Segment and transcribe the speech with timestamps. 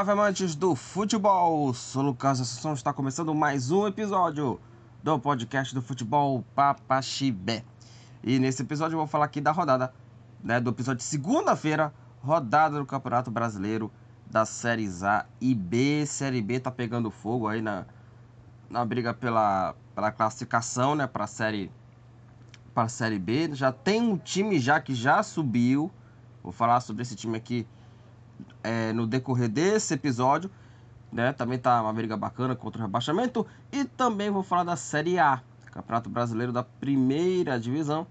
[0.00, 1.74] Salve amantes do futebol!
[1.74, 4.58] Sou Lucas Assunção, está começando mais um episódio
[5.02, 7.62] do podcast do futebol Papaxibé.
[8.24, 9.92] E nesse episódio eu vou falar aqui da rodada,
[10.42, 11.92] né, do episódio de segunda-feira,
[12.22, 13.92] rodada do Campeonato Brasileiro
[14.24, 16.06] das Séries A e B.
[16.06, 17.84] Série B tá pegando fogo aí na,
[18.70, 21.70] na briga pela, pela classificação, né, para série
[22.72, 23.50] para série B.
[23.52, 25.90] Já tem um time já que já subiu.
[26.42, 27.66] Vou falar sobre esse time aqui
[28.62, 30.50] é, no decorrer desse episódio.
[31.12, 31.32] Né?
[31.32, 33.46] Também tá uma briga bacana contra o rebaixamento.
[33.72, 35.42] E também vou falar da Série A,
[35.72, 38.06] Campeonato Brasileiro da Primeira Divisão,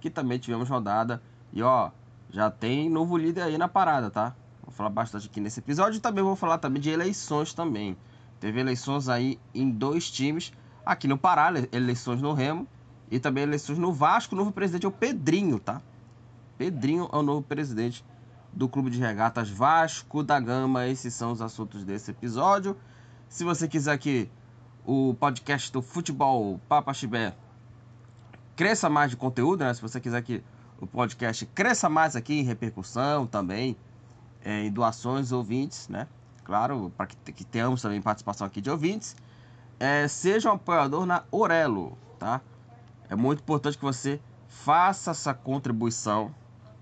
[0.00, 1.22] que também tivemos rodada.
[1.52, 1.90] E ó,
[2.30, 4.34] já tem novo líder aí na parada, tá?
[4.62, 5.98] Vou falar bastante aqui nesse episódio.
[5.98, 7.96] E também vou falar também de eleições também.
[8.40, 10.52] Teve eleições aí em dois times.
[10.84, 12.66] Aqui no Pará, eleições no Remo.
[13.10, 14.34] E também eleições no Vasco.
[14.34, 15.80] O novo presidente é o Pedrinho, tá?
[16.58, 18.04] Pedrinho é o novo presidente
[18.54, 20.86] do Clube de Regatas Vasco da Gama.
[20.86, 22.76] Esses são os assuntos desse episódio.
[23.28, 24.30] Se você quiser que
[24.84, 27.34] o podcast do Futebol Papa Chibé
[28.54, 29.74] cresça mais de conteúdo, né?
[29.74, 30.42] Se você quiser que
[30.80, 33.76] o podcast cresça mais aqui em repercussão também,
[34.44, 36.06] é, em doações ouvintes, né?
[36.44, 39.16] Claro, para que, que, tenhamos também participação aqui de ouvintes.
[39.80, 42.40] É, seja um apoiador na Orelo, tá?
[43.08, 46.32] É muito importante que você faça essa contribuição,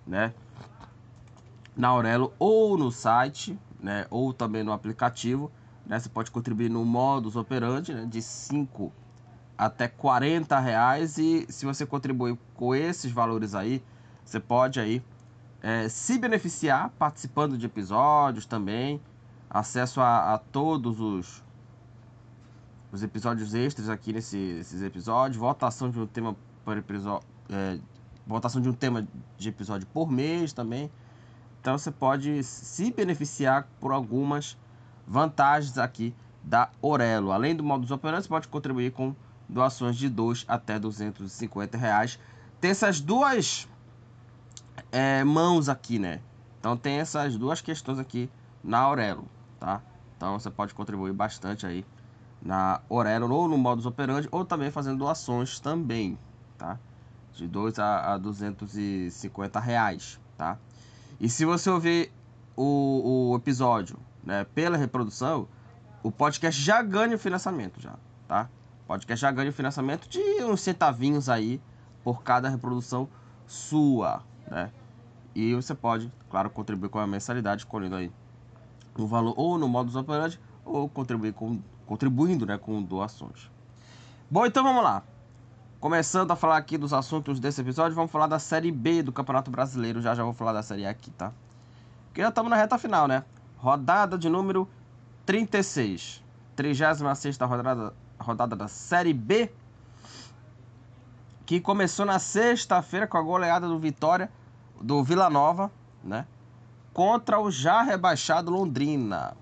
[0.07, 0.35] né?
[1.77, 5.51] Na Aurelo ou no site, né, ou também no aplicativo.
[5.87, 8.93] Né, você pode contribuir no modus operandi né, de 5
[9.57, 13.83] até 40 reais e se você contribuir com esses valores aí,
[14.25, 15.03] você pode aí
[15.63, 19.01] é, se beneficiar participando de episódios também,
[19.49, 21.45] acesso a, a todos os,
[22.91, 27.79] os episódios extras aqui nesse, nesses episódios, votação de um tema por episódio, é,
[28.27, 29.07] votação de um tema
[29.39, 30.91] de episódio por mês também.
[31.63, 34.59] Então você pode se beneficiar por algumas
[35.07, 36.13] vantagens aqui
[36.43, 37.31] da Orelo.
[37.31, 39.15] Além do modus operandi, você pode contribuir com
[39.49, 42.19] doações de 2 até 250 reais.
[42.61, 43.69] Tem essas duas
[44.91, 46.21] é, mãos aqui, né?
[46.59, 48.29] Então tem essas duas questões aqui
[48.63, 49.29] na Aurelo,
[49.61, 49.81] tá?
[50.17, 51.87] Então você pode contribuir bastante aí
[52.43, 56.19] na Orelo ou no modus operandi ou também fazendo doações também,
[56.59, 56.77] tá?
[57.35, 60.59] De 2 a, a 250 reais, tá?
[61.23, 62.13] E se você ouvir
[62.57, 65.47] o, o episódio né, pela reprodução,
[66.03, 67.95] o podcast já ganha o financiamento, já,
[68.27, 68.51] tá?
[68.83, 71.61] O podcast já ganha o financiamento de uns centavinhos aí
[72.03, 73.09] por cada reprodução
[73.47, 74.73] sua, né?
[75.33, 78.11] E você pode, claro, contribuir com a mensalidade, escolhendo aí
[78.99, 83.49] um valor ou no modus operandi ou contribuir com, contribuindo né, com doações.
[84.29, 85.05] Bom, então vamos lá.
[85.83, 89.51] Começando a falar aqui dos assuntos desse episódio, vamos falar da Série B do Campeonato
[89.51, 90.01] Brasileiro.
[90.01, 91.33] Já já vou falar da Série A aqui, tá?
[92.07, 93.25] Porque já estamos na reta final, né?
[93.57, 94.69] Rodada de número
[95.27, 96.23] 36.
[96.55, 99.51] 36 rodada, rodada da Série B.
[101.45, 104.31] Que começou na sexta-feira com a goleada do Vitória,
[104.81, 105.69] do Vila Nova,
[106.05, 106.29] né?
[106.95, 109.37] Contra o já rebaixado Londrina.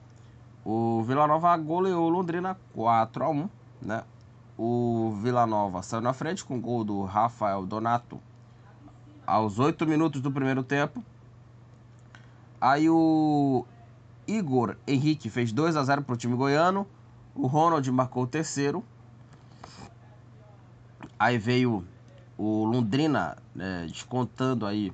[0.64, 3.48] O Vila Nova goleou Londrina 4 a 1
[3.82, 4.04] né?
[4.62, 8.20] O Vila Nova saiu na frente com o gol do Rafael Donato
[9.26, 11.02] aos 8 minutos do primeiro tempo.
[12.60, 13.64] Aí o
[14.28, 16.86] Igor Henrique fez 2 a 0 para o time goiano.
[17.34, 18.84] O Ronald marcou o terceiro.
[21.18, 21.82] Aí veio
[22.36, 24.92] o Londrina né, descontando aí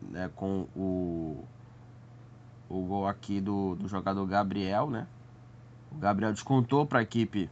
[0.00, 1.44] né, com o,
[2.70, 5.06] o gol aqui do, do jogador Gabriel, né?
[5.92, 7.50] O Gabriel descontou para a equipe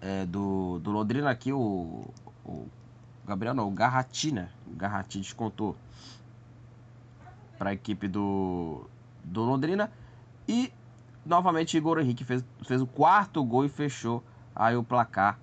[0.00, 2.04] é, do, do Londrina aqui, o,
[2.44, 2.66] o
[3.26, 4.48] Gabriel não, o Garrati, né?
[4.66, 5.76] O Garrati descontou
[7.58, 8.88] para a equipe do,
[9.22, 9.90] do Londrina.
[10.48, 10.72] E
[11.24, 14.22] novamente Igor Henrique fez, fez o quarto gol e fechou
[14.54, 15.38] aí o placar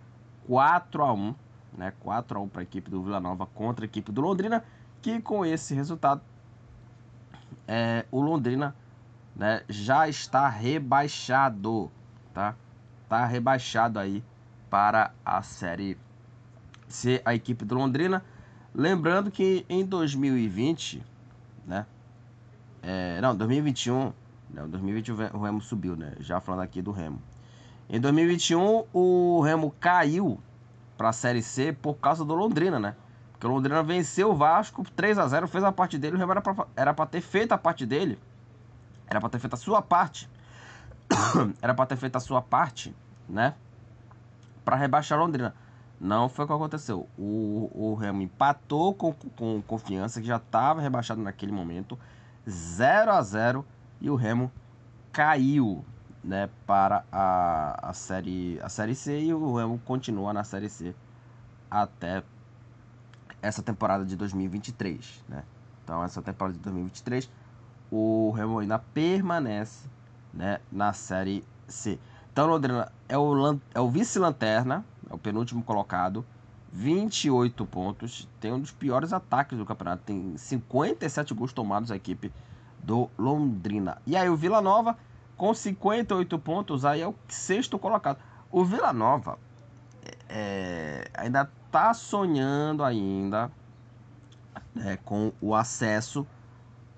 [0.47, 1.35] 4 a 1
[1.77, 1.93] né?
[1.99, 4.63] 4 a 1 para a equipe do Vila Nova contra a equipe do Londrina,
[5.01, 6.21] que com esse resultado
[7.67, 8.75] é, o Londrina
[9.35, 11.91] né, já está rebaixado,
[12.33, 12.55] tá?
[13.07, 14.23] Tá rebaixado aí
[14.69, 15.97] para a Série
[16.87, 18.23] C, a equipe do Londrina.
[18.73, 21.03] Lembrando que em 2020,
[21.65, 21.85] né?
[22.81, 24.13] É, não, 2021,
[24.49, 26.13] não, 2020 o Remo subiu, né?
[26.19, 27.21] Já falando aqui do Remo.
[27.89, 30.39] Em 2021 o Remo caiu
[30.97, 32.95] para a Série C por causa do Londrina, né?
[33.31, 36.33] Porque o Londrina venceu o Vasco 3 a 0 fez a parte dele, o Remo
[36.75, 38.19] era para ter feito a parte dele.
[39.07, 40.29] Era para ter feito a sua parte.
[41.61, 42.95] era para ter feito a sua parte,
[43.27, 43.53] né?
[44.67, 45.55] Para rebaixar Londrina.
[45.97, 47.07] Não foi o que aconteceu.
[47.17, 51.97] O, o Remo empatou com, com confiança, que já estava rebaixado naquele momento.
[52.45, 53.65] 0 a 0
[54.01, 54.51] E o Remo
[55.09, 55.85] caiu
[56.21, 60.93] né, para a, a, série, a Série C e o Remo continua na Série C
[61.71, 62.21] até
[63.41, 65.23] essa temporada de 2023.
[65.29, 65.45] Né?
[65.85, 67.31] Então, essa temporada de 2023,
[67.89, 69.87] o Remo ainda permanece
[70.33, 71.97] né, na Série C.
[72.37, 76.23] Então, Londrina é o, é o vice-lanterna, é o penúltimo colocado,
[76.71, 82.31] 28 pontos, tem um dos piores ataques do campeonato, tem 57 gols tomados a equipe
[82.77, 83.99] do Londrina.
[84.05, 84.95] E aí o Vila Nova
[85.35, 88.19] com 58 pontos, aí é o sexto colocado.
[88.51, 89.39] O Vila Nova
[90.29, 93.51] é, ainda está sonhando ainda
[94.85, 96.23] é, com o acesso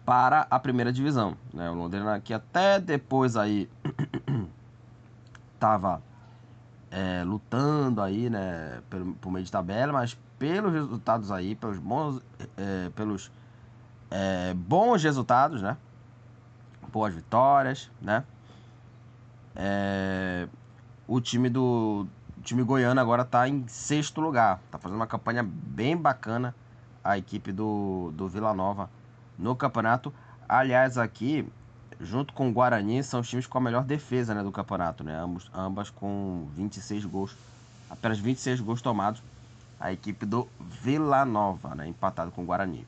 [0.06, 1.38] para a primeira divisão.
[1.54, 1.70] Né?
[1.70, 3.70] O Londrina que até depois aí
[5.60, 6.02] estava
[6.90, 12.22] é, lutando aí, né, pelo, por meio de tabela, mas pelos resultados aí, pelos bons,
[12.58, 13.30] é, pelos
[14.10, 15.76] é, bons resultados, né,
[16.92, 18.24] boas vitórias, né,
[19.56, 20.48] é,
[21.06, 22.08] o time do
[22.38, 26.56] o time goiano agora está em sexto lugar, está fazendo uma campanha bem bacana
[27.04, 28.90] a equipe do, do Vila Nova
[29.38, 30.14] no campeonato.
[30.48, 31.46] Aliás, aqui
[32.00, 35.18] junto com o Guarani, são os times com a melhor defesa né, do campeonato, né?
[35.18, 37.36] Ambos, ambas com 26 gols,
[37.90, 39.22] apenas 26 gols tomados.
[39.80, 42.86] A equipe do Vila Nova, né, empatado com o Guarani.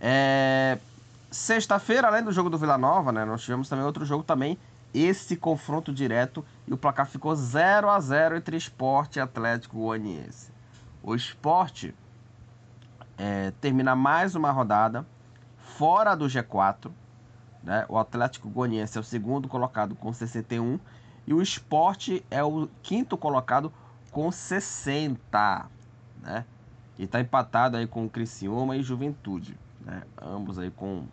[0.00, 0.78] É...
[1.30, 4.58] Sexta-feira, além do jogo do Vila Nova, né, nós tivemos também outro jogo também,
[4.92, 10.52] esse confronto direto, e o placar ficou 0 a 0 entre Esporte e Atlético Goianiense.
[11.02, 11.94] O Esporte
[13.16, 15.06] é, termina mais uma rodada
[15.58, 16.90] fora do G4,
[17.62, 17.84] né?
[17.88, 20.78] O Atlético Goianiense é o segundo colocado com 61
[21.26, 23.72] e o Esporte é o quinto colocado
[24.10, 25.66] com 60,
[26.22, 26.44] né?
[26.98, 30.02] E está empatado aí com o Criciúma e Juventude, né?
[30.20, 31.04] Ambos aí com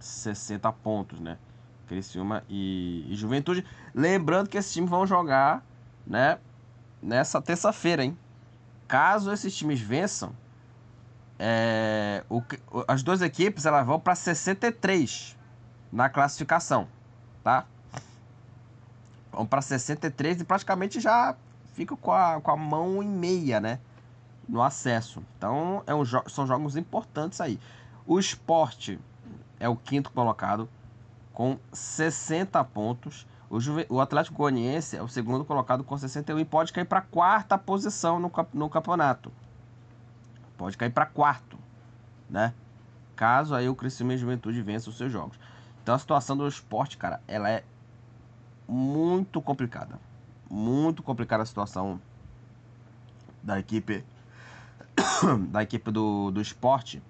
[0.00, 1.38] 60 pontos, né?
[1.86, 3.64] Criciúma e, e Juventude.
[3.94, 5.64] Lembrando que esses times vão jogar,
[6.06, 6.38] né?
[7.02, 8.16] Nessa terça-feira, hein?
[8.88, 10.32] Caso esses times vençam,
[11.38, 12.42] é, o,
[12.86, 15.36] as duas equipes elas vão para 63
[15.92, 16.88] na classificação,
[17.44, 17.66] tá?
[19.30, 21.36] Vamos para 63 e praticamente já
[21.74, 23.78] fica com a, com a mão em meia, né?
[24.48, 25.22] No acesso.
[25.36, 27.60] Então, é um, são jogos importantes aí.
[28.06, 28.98] O esporte
[29.60, 30.68] é o quinto colocado
[31.32, 33.26] com 60 pontos.
[33.48, 37.02] O, Juve, o Atlético Goianiense é o segundo colocado com 61 e pode cair para
[37.02, 39.32] quarta posição no, no campeonato.
[40.56, 41.58] Pode cair para quarto,
[42.28, 42.54] né?
[43.14, 45.38] Caso aí o Crescimento e Juventude vença os seus jogos.
[45.82, 47.64] Então a situação do esporte, cara, ela é
[48.68, 49.98] muito complicada.
[50.48, 52.00] Muito complicada a situação
[53.42, 54.04] da equipe
[55.48, 57.02] da equipe do, do esporte.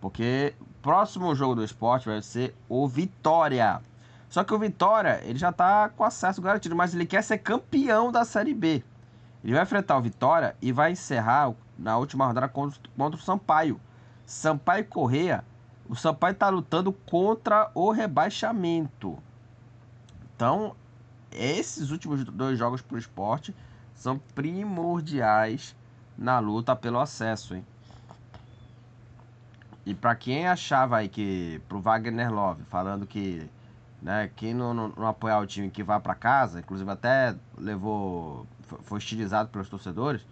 [0.00, 3.80] Porque o próximo jogo do esporte vai ser o Vitória.
[4.28, 8.12] Só que o Vitória, ele já tá com acesso garantido, mas ele quer ser campeão
[8.12, 8.82] da Série B.
[9.42, 13.80] Ele vai enfrentar o Vitória e vai encerrar na última rodada contra, contra o Sampaio.
[14.26, 15.44] Sampaio Correia
[15.88, 19.18] o Sampaio está lutando contra o rebaixamento.
[20.34, 20.74] Então,
[21.30, 23.54] esses últimos dois jogos para o esporte
[23.94, 25.76] são primordiais
[26.16, 27.64] na luta pelo acesso, hein?
[29.86, 33.48] E para quem achava aí que pro Wagner Love falando que
[34.00, 38.46] né, quem não, não, não apoiar o time que vá para casa, inclusive até levou
[38.84, 40.26] foi estilizado pelos torcedores,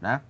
[0.00, 0.22] né?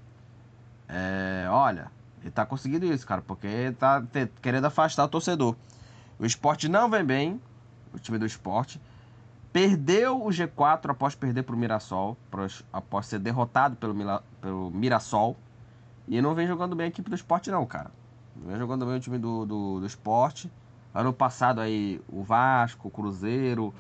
[0.89, 1.91] É, olha,
[2.25, 4.03] ele tá conseguindo isso, cara, porque tá
[4.41, 5.55] querendo afastar o torcedor.
[6.19, 7.41] O esporte não vem bem,
[7.93, 8.81] o time do esporte.
[9.53, 12.17] Perdeu o G4 após perder pro Mirassol,
[12.73, 13.95] após ser derrotado pelo,
[14.41, 15.37] pelo Mirassol.
[16.09, 17.91] E não vem jogando bem a equipe do esporte, não, cara.
[18.35, 20.51] Não vem jogando bem o time do, do, do esporte.
[20.95, 23.75] Ano passado aí, o Vasco, o Cruzeiro,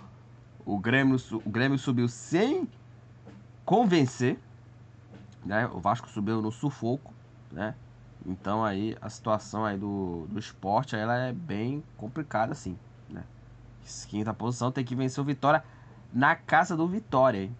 [0.67, 2.69] o Grêmio, o Grêmio subiu sem
[3.65, 4.39] convencer.
[5.47, 5.67] Né?
[5.69, 7.15] O Vasco subiu no sufoco,
[7.51, 7.75] né?
[8.27, 12.79] Então aí a situação aí do, do esporte ela é bem complicada assim,
[13.09, 13.23] né?
[14.09, 15.63] Quinta posição tem que vencer o Vitória
[16.13, 17.57] na casa do Vitória, hein?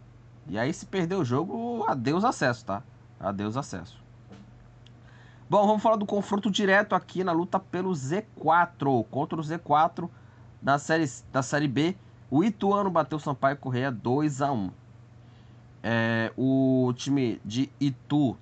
[0.49, 2.83] E aí se perder o jogo, adeus acesso, tá?
[3.21, 4.03] Adeus acesso.
[5.49, 10.09] Bom, vamos falar do confronto direto aqui na luta pelo Z4 contra o Z4
[10.61, 11.97] da série, da série B.
[12.31, 14.71] O Ituano bateu o Sampaio Correia 2 a 1.
[15.83, 18.37] É, o time de Itu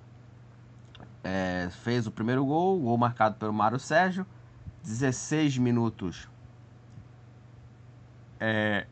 [1.23, 4.25] é, fez o primeiro gol, gol marcado pelo Mário Sérgio,
[4.83, 6.27] 16 minutos
[8.39, 8.85] é,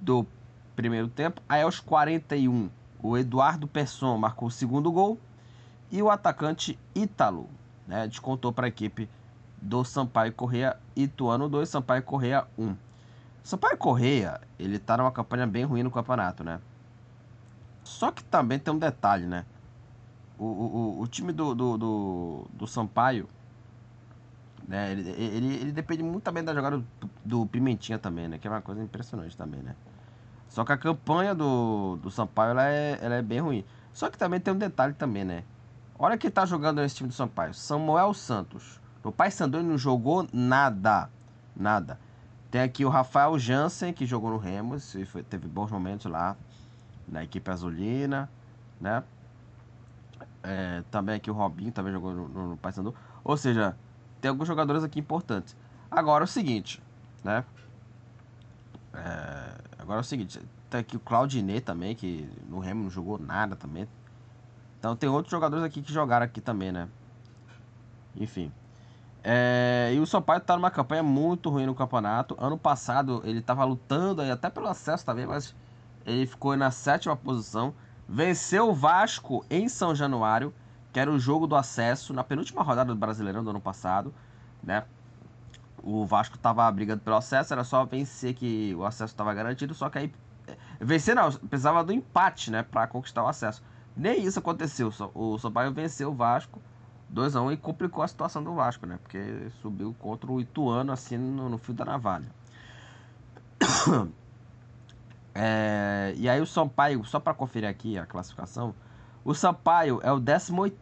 [0.00, 0.26] do
[0.74, 1.40] primeiro tempo.
[1.48, 2.68] Aí aos 41,
[3.00, 5.18] o Eduardo Persson marcou o segundo gol
[5.90, 7.48] e o atacante Ítalo
[7.86, 9.08] né, descontou para a equipe
[9.60, 12.76] do Sampaio Correia Ituano 2, Sampaio Correia 1.
[13.42, 16.60] Sampaio Correia, ele tá numa campanha bem ruim no campeonato, né?
[17.82, 19.46] Só que também tem um detalhe, né?
[20.38, 23.28] O, o, o time do, do, do, do Sampaio,
[24.68, 24.92] né?
[24.92, 26.86] Ele, ele, ele, depende muito também da jogada do,
[27.24, 28.38] do, Pimentinha também, né?
[28.38, 29.74] Que é uma coisa impressionante também, né?
[30.48, 33.64] Só que a campanha do, do Sampaio, ela é, ela é bem ruim.
[33.92, 35.42] Só que também tem um detalhe também, né?
[35.98, 37.54] Olha quem tá jogando nesse time do Sampaio.
[37.54, 38.80] Samuel Santos.
[39.02, 41.10] O Pai Sandu não jogou nada.
[41.56, 41.98] Nada.
[42.50, 44.40] Tem aqui o Rafael Jansen, que jogou no
[45.06, 46.36] foi, teve bons momentos lá
[47.06, 48.30] na equipe azulina,
[48.80, 49.02] né?
[50.50, 52.94] É, também aqui o Robinho também jogou no, no, Paysandu.
[53.22, 53.76] Ou seja,
[54.18, 55.54] tem alguns jogadores aqui importantes.
[55.90, 56.82] Agora é o seguinte,
[57.22, 57.44] né?
[58.94, 60.40] É, agora é o seguinte,
[60.70, 63.86] tem aqui o Claudinei também, que no Remo não jogou nada também.
[64.78, 66.88] Então tem outros jogadores aqui que jogaram aqui também, né?
[68.16, 68.50] Enfim.
[69.22, 72.34] É, e o Sampaio tá numa campanha muito ruim no campeonato.
[72.40, 75.54] Ano passado ele tava lutando aí até pelo acesso também, mas
[76.06, 77.74] ele ficou na sétima posição.
[78.08, 80.54] Venceu o Vasco em São Januário,
[80.92, 84.14] que era o jogo do acesso, na penúltima rodada do Brasileirão do ano passado,
[84.62, 84.84] né?
[85.82, 89.90] O Vasco estava brigando pelo acesso, era só vencer que o acesso estava garantido, só
[89.90, 90.12] que aí
[90.46, 93.62] é, vencer não, precisava do empate, né, para conquistar o acesso.
[93.94, 94.90] Nem isso aconteceu.
[95.14, 96.60] O Sampaio venceu o Vasco
[97.10, 98.98] 2 a 1 e complicou a situação do Vasco, né?
[99.02, 102.28] Porque subiu contra o Ituano assim no, no fio da navalha.
[105.40, 108.74] É, e aí o Sampaio, só para conferir aqui a classificação,
[109.24, 110.76] o Sampaio é o 18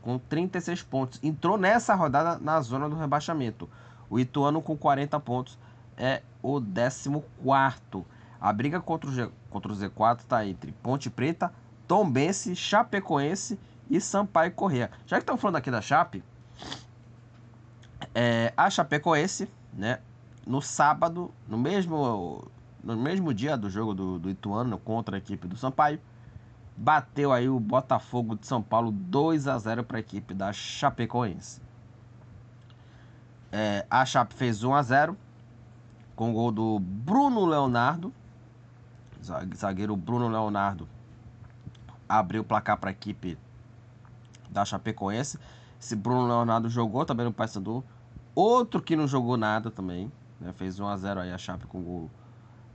[0.00, 1.20] com 36 pontos.
[1.22, 3.68] Entrou nessa rodada na zona do rebaixamento.
[4.08, 5.58] O Ituano com 40 pontos
[5.98, 7.12] é o 14
[8.40, 11.52] A briga contra o, G, contra o Z4 está entre Ponte Preta,
[11.86, 14.90] Tombense, Chapecoense e Sampaio Corrêa.
[15.06, 16.24] Já que estamos falando aqui da Chape,
[18.14, 19.98] é, a Chapecoense, né,
[20.46, 22.50] no sábado, no mesmo
[22.82, 26.00] no mesmo dia do jogo do, do Ituano contra a equipe do Sampaio,
[26.76, 31.60] bateu aí o Botafogo de São Paulo 2 a 0 para a equipe da Chapecoense.
[33.52, 35.16] É, a Chape fez 1 a 0
[36.14, 38.12] com o gol do Bruno Leonardo.
[39.54, 40.88] Zagueiro Bruno Leonardo
[42.08, 43.36] abriu o placar para a equipe
[44.48, 45.38] da Chapecoense.
[45.80, 47.84] Esse Bruno Leonardo jogou também no Paysandu.
[48.34, 50.10] Outro que não jogou nada também.
[50.40, 50.52] Né?
[50.52, 52.10] Fez 1 a 0 aí a Chape com o gol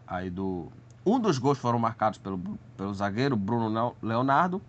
[0.08, 0.72] aí do.
[1.06, 2.40] Um dos gols foram marcados pelo,
[2.76, 4.62] pelo zagueiro Bruno Leonardo.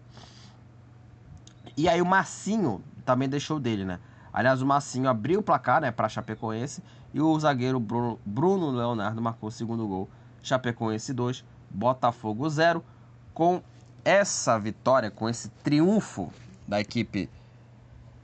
[1.76, 3.98] E aí o Marcinho também deixou dele, né?
[4.32, 6.82] Aliás, o Marcinho abriu o placar, né, para Chapecoense
[7.14, 10.10] e o zagueiro Bruno, Bruno Leonardo marcou o segundo gol.
[10.42, 12.84] Chapecoense 2, Botafogo 0.
[13.32, 13.62] Com
[14.04, 16.30] essa vitória, com esse triunfo
[16.68, 17.30] da equipe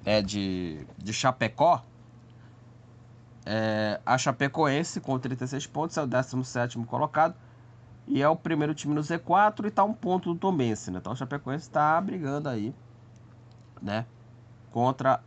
[0.05, 1.83] é, de, de Chapecó,
[3.45, 7.35] é, a Chapecoense, com 36 pontos, é o 17 colocado.
[8.07, 10.99] E é o primeiro time no Z4 e está um ponto do Tombense, né?
[10.99, 12.75] Então a Chapecoense está brigando aí,
[13.81, 14.05] né?
[14.73, 15.23] Contra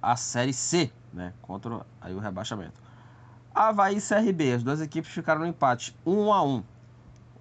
[0.00, 1.34] a Série C, né?
[1.42, 2.82] Contra aí o rebaixamento.
[3.54, 6.64] Havaí e CRB, as duas equipes ficaram no empate, 1 a 1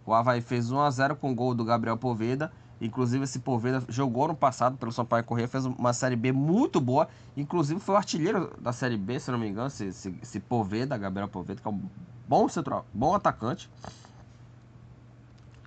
[0.06, 2.52] O Havaí fez 1 a 0 com o gol do Gabriel Poveda
[2.84, 7.08] Inclusive, esse Poveda jogou no passado pelo Sampaio Corrêa, fez uma Série B muito boa.
[7.38, 10.98] Inclusive, foi o artilheiro da Série B, se não me engano, esse, esse, esse Poveda,
[10.98, 11.82] Gabriel Poveda, que é um
[12.28, 13.70] bom central, bom atacante.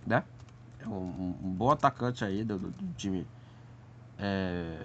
[0.07, 0.23] Né?
[0.79, 3.27] É um, um bom atacante aí do, do, do time.
[4.19, 4.77] É,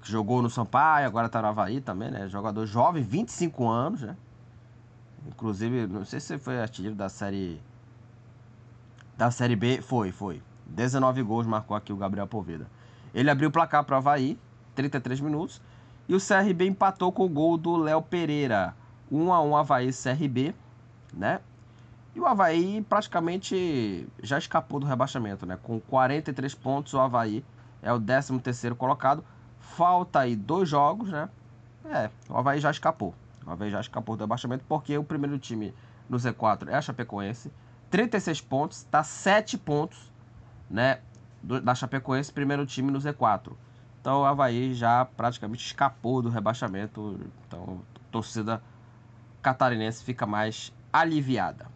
[0.00, 2.26] que jogou no Sampaio, agora tá no Havaí também, né?
[2.28, 4.16] Jogador jovem, 25 anos, né?
[5.26, 7.60] Inclusive, não sei se foi artilheiro da série
[9.20, 10.42] da Série B, foi, foi.
[10.64, 12.66] 19 gols marcou aqui o Gabriel Poveda.
[13.12, 14.38] Ele abriu o placar para o Havaí,
[14.74, 15.60] 33 minutos.
[16.08, 18.74] E o CRB empatou com o gol do Léo Pereira.
[19.12, 20.54] 1 a 1 Havaí CRB,
[21.12, 21.40] né?
[22.14, 25.58] E o Havaí praticamente já escapou do rebaixamento, né?
[25.62, 27.44] Com 43 pontos, o Havaí
[27.82, 29.22] é o 13º colocado.
[29.58, 31.28] Falta aí dois jogos, né?
[31.84, 33.14] É, o Havaí já escapou.
[33.46, 35.74] O Havaí já escapou do rebaixamento porque o primeiro time
[36.08, 37.52] no Z4 é a Chapecoense
[37.90, 40.10] 36 pontos, está 7 pontos
[40.70, 41.00] né,
[41.42, 43.52] do, da Chapecoense, primeiro time no Z4.
[44.00, 47.20] Então o Havaí já praticamente escapou do rebaixamento.
[47.46, 48.62] Então a torcida
[49.42, 51.66] catarinense fica mais aliviada.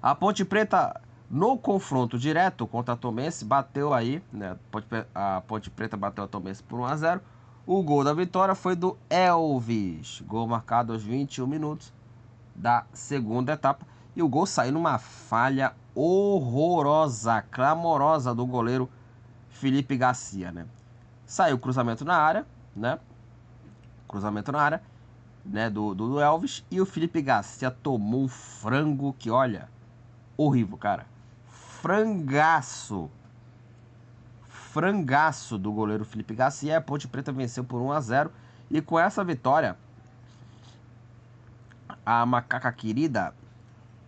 [0.00, 4.56] A Ponte Preta, no confronto direto contra a Tomense, bateu aí, né?
[5.14, 7.20] A Ponte Preta bateu a Tomense por 1 a 0
[7.66, 11.92] O gol da vitória foi do Elvis, gol marcado aos 21 minutos
[12.54, 13.84] da segunda etapa.
[14.16, 18.90] E o gol saiu numa falha horrorosa, clamorosa do goleiro
[19.50, 20.66] Felipe Garcia, né?
[21.26, 22.98] Saiu cruzamento na área, né?
[24.08, 24.82] Cruzamento na área.
[25.44, 26.64] né, do, do Elvis.
[26.70, 29.68] E o Felipe Garcia tomou um frango que, olha,
[30.36, 31.06] horrível, cara.
[31.46, 33.10] Frangaço.
[34.48, 36.78] Frangaço do goleiro Felipe Garcia.
[36.78, 38.32] A Ponte Preta venceu por 1 a 0
[38.70, 39.76] E com essa vitória,
[42.04, 43.32] a macaca querida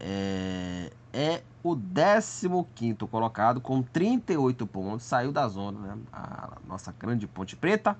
[0.00, 5.04] é, é o 15 colocado com 38 pontos.
[5.06, 5.98] Saiu da zona, né?
[6.12, 7.96] A nossa grande Ponte Preta.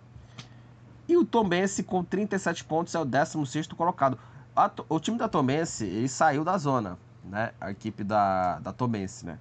[1.08, 4.18] E o Tombense com 37 pontos é o 16 colocado.
[4.54, 7.52] A, o time da Tombense, ele saiu da zona, né?
[7.60, 9.38] A equipe da, da Tombense, né?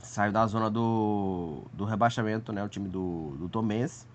[0.00, 2.62] Saiu da zona do, do rebaixamento, né?
[2.62, 4.06] O time do, do Tombense.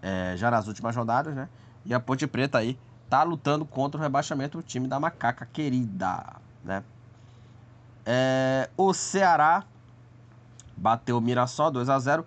[0.00, 1.48] É, já nas últimas rodadas, né?
[1.84, 2.78] E a Ponte Preta aí
[3.14, 6.82] tá lutando contra o rebaixamento, o time da macaca querida, né?
[8.04, 9.64] É, o Ceará
[10.76, 12.26] bateu o Mirassol 2 a 0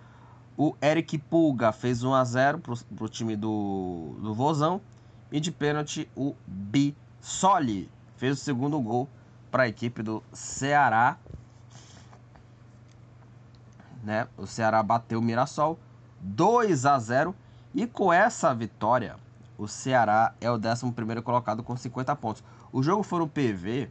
[0.58, 4.82] o Eric Pulga fez 1 a 0 pro, pro time do, do Vozão.
[5.32, 9.08] E de pênalti, o Bissoli fez o segundo gol
[9.52, 11.18] para a equipe do Ceará.
[14.04, 14.28] Né?
[14.36, 15.78] O Ceará bateu o Mirassol
[16.22, 17.36] 2 a 0
[17.76, 19.18] e com essa vitória,
[19.58, 22.44] o Ceará é o 11 colocado com 50 pontos.
[22.72, 23.90] O jogo foi no PV,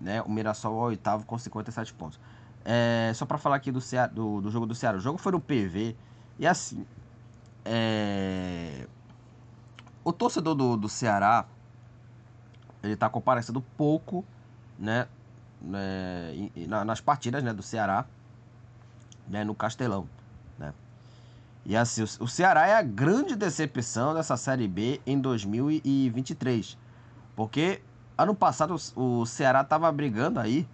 [0.00, 0.20] né?
[0.22, 2.20] O Mirassol é o oitavo com 57 pontos.
[2.64, 4.98] É, só para falar aqui do, Ceará, do, do, jogo do Ceará.
[4.98, 5.96] O jogo foi no PV.
[6.38, 6.84] E assim.
[7.64, 8.86] É,
[10.04, 11.46] o torcedor do, do Ceará.
[12.82, 14.24] Ele tá comparecendo pouco,
[14.78, 15.08] né?
[15.60, 16.32] né
[16.84, 18.04] nas partidas né, do Ceará.
[19.26, 20.08] Né, no Castelão.
[20.58, 20.72] Né?
[21.68, 26.78] E assim, o, Ceará é a grande decepção dessa Série B em 2023.
[27.34, 27.82] Porque
[28.16, 30.66] ano passado o, Ceará tava brigando aí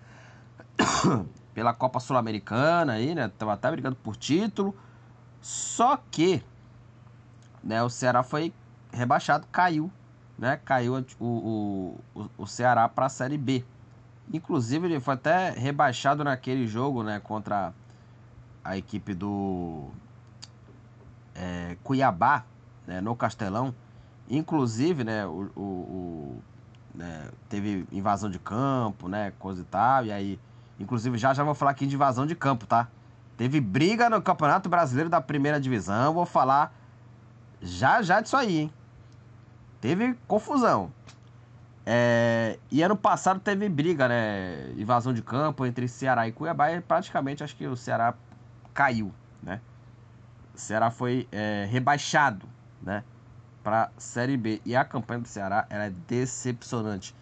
[1.55, 3.33] pela Copa Sul-Americana aí, né?
[3.39, 4.77] Tava até brigando por título.
[5.41, 6.45] Só que,
[7.65, 8.53] né, o Ceará foi
[8.93, 9.91] rebaixado, caiu,
[10.39, 10.61] né?
[10.63, 13.65] Caiu o, o, o Ceará para a Série B.
[14.31, 17.73] Inclusive, ele foi até rebaixado naquele jogo, né, contra
[18.63, 19.91] a equipe do
[21.35, 22.45] é, Cuiabá,
[22.87, 23.75] né, no Castelão.
[24.29, 26.43] Inclusive, né, o, o, o
[26.95, 30.41] né, teve invasão de campo, né, coisa e tal, e aí
[30.83, 32.89] Inclusive, já já vou falar aqui de invasão de campo, tá?
[33.37, 36.13] Teve briga no Campeonato Brasileiro da Primeira Divisão.
[36.13, 36.75] Vou falar
[37.61, 38.73] já já disso aí, hein?
[39.81, 40.93] Teve confusão.
[41.87, 42.59] É...
[42.71, 44.73] E ano passado teve briga, né?
[44.77, 46.73] Invasão de campo entre Ceará e Cuiabá.
[46.73, 48.15] E praticamente acho que o Ceará
[48.75, 49.13] caiu,
[50.55, 52.47] Ceará foi é, rebaixado,
[52.83, 53.05] né?
[53.63, 54.61] Para Série B.
[54.65, 57.15] E a campanha do Ceará é decepcionante.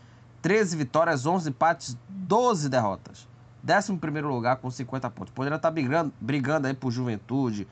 [0.43, 3.29] 13 vitórias, 11 empates, 12 derrotas.
[3.63, 5.33] 11 lugar com 50 pontos.
[5.35, 7.69] Poderia estar brigando, brigando aí por Juventude,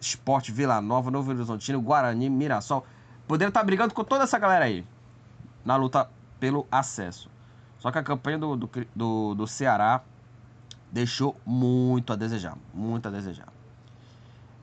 [0.00, 2.84] Esporte Vila Nova, Novo Horizontino, Guarani, Mirassol.
[3.28, 4.84] Poderia estar brigando com toda essa galera aí
[5.64, 6.10] na luta
[6.40, 7.30] pelo acesso.
[7.78, 10.02] Só que a campanha do, do, do, do Ceará
[10.90, 12.56] deixou muito a desejar.
[12.74, 13.48] Muito a desejar.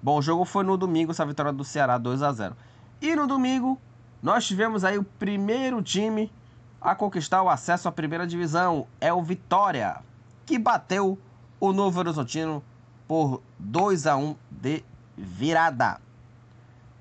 [0.01, 2.55] Bom, o jogo foi no domingo, essa vitória do Ceará 2 a 0
[3.01, 3.79] E no domingo,
[4.21, 6.31] nós tivemos aí o primeiro time
[6.79, 8.87] a conquistar o acesso à primeira divisão.
[9.01, 10.01] É o Vitória
[10.45, 11.19] que bateu
[11.59, 12.63] o Novo Horizontino
[13.07, 14.83] por 2 a 1 de
[15.17, 15.99] virada.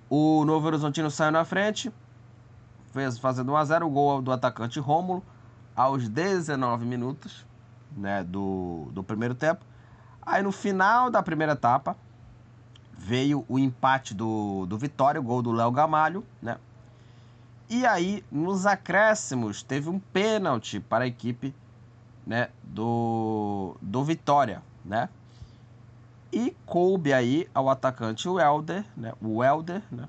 [0.08, 1.92] O Novo Horizontino saiu na frente,
[2.92, 5.22] fez fazendo 1 a 0 o gol do atacante Rômulo
[5.74, 7.44] aos 19 minutos,
[7.96, 9.64] né, do, do primeiro tempo.
[10.22, 11.96] Aí no final da primeira etapa
[12.96, 16.58] veio o empate do, do Vitória, o gol do Léo Gamalho, né?
[17.68, 21.54] E aí, nos acréscimos, teve um pênalti para a equipe
[22.26, 25.08] né, do, do Vitória, né?
[26.32, 30.08] E coube aí ao atacante o Helder, né, o Helder, né,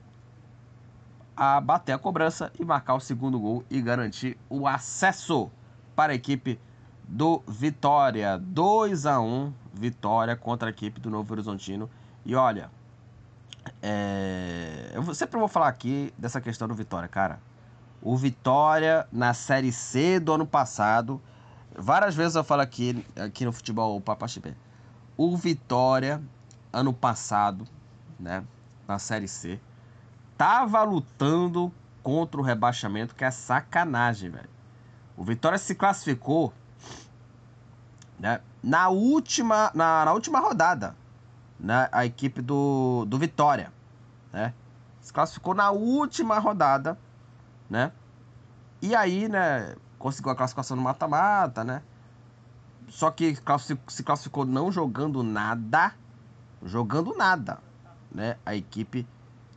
[1.35, 5.51] a bater a cobrança e marcar o segundo gol e garantir o acesso
[5.95, 6.59] para a equipe
[7.07, 8.37] do Vitória.
[8.37, 11.89] 2 a 1 vitória contra a equipe do Novo Horizontino.
[12.25, 12.69] E olha,
[13.81, 14.91] é...
[14.93, 17.39] eu sempre vou falar aqui dessa questão do Vitória, cara.
[18.01, 21.21] O Vitória na Série C do ano passado
[21.79, 24.55] Várias vezes eu falo aqui, aqui no futebol Papaxipé.
[25.15, 26.19] O Vitória,
[26.73, 27.67] ano passado,
[28.19, 28.43] né,
[28.87, 29.59] na Série C,
[30.35, 34.49] tava lutando contra o rebaixamento, que é sacanagem, velho.
[35.15, 36.51] O Vitória se classificou
[38.19, 40.95] né, na, última, na, na última rodada.
[41.59, 43.71] Né, a equipe do, do Vitória.
[44.31, 44.53] Né,
[45.01, 46.97] se classificou na última rodada.
[47.69, 47.91] Né,
[48.81, 51.81] e aí, né, conseguiu a classificação no mata-mata, né?
[52.89, 53.37] Só que
[53.87, 55.93] se classificou não jogando nada,
[56.63, 57.59] jogando nada,
[58.11, 58.37] né?
[58.45, 59.05] A equipe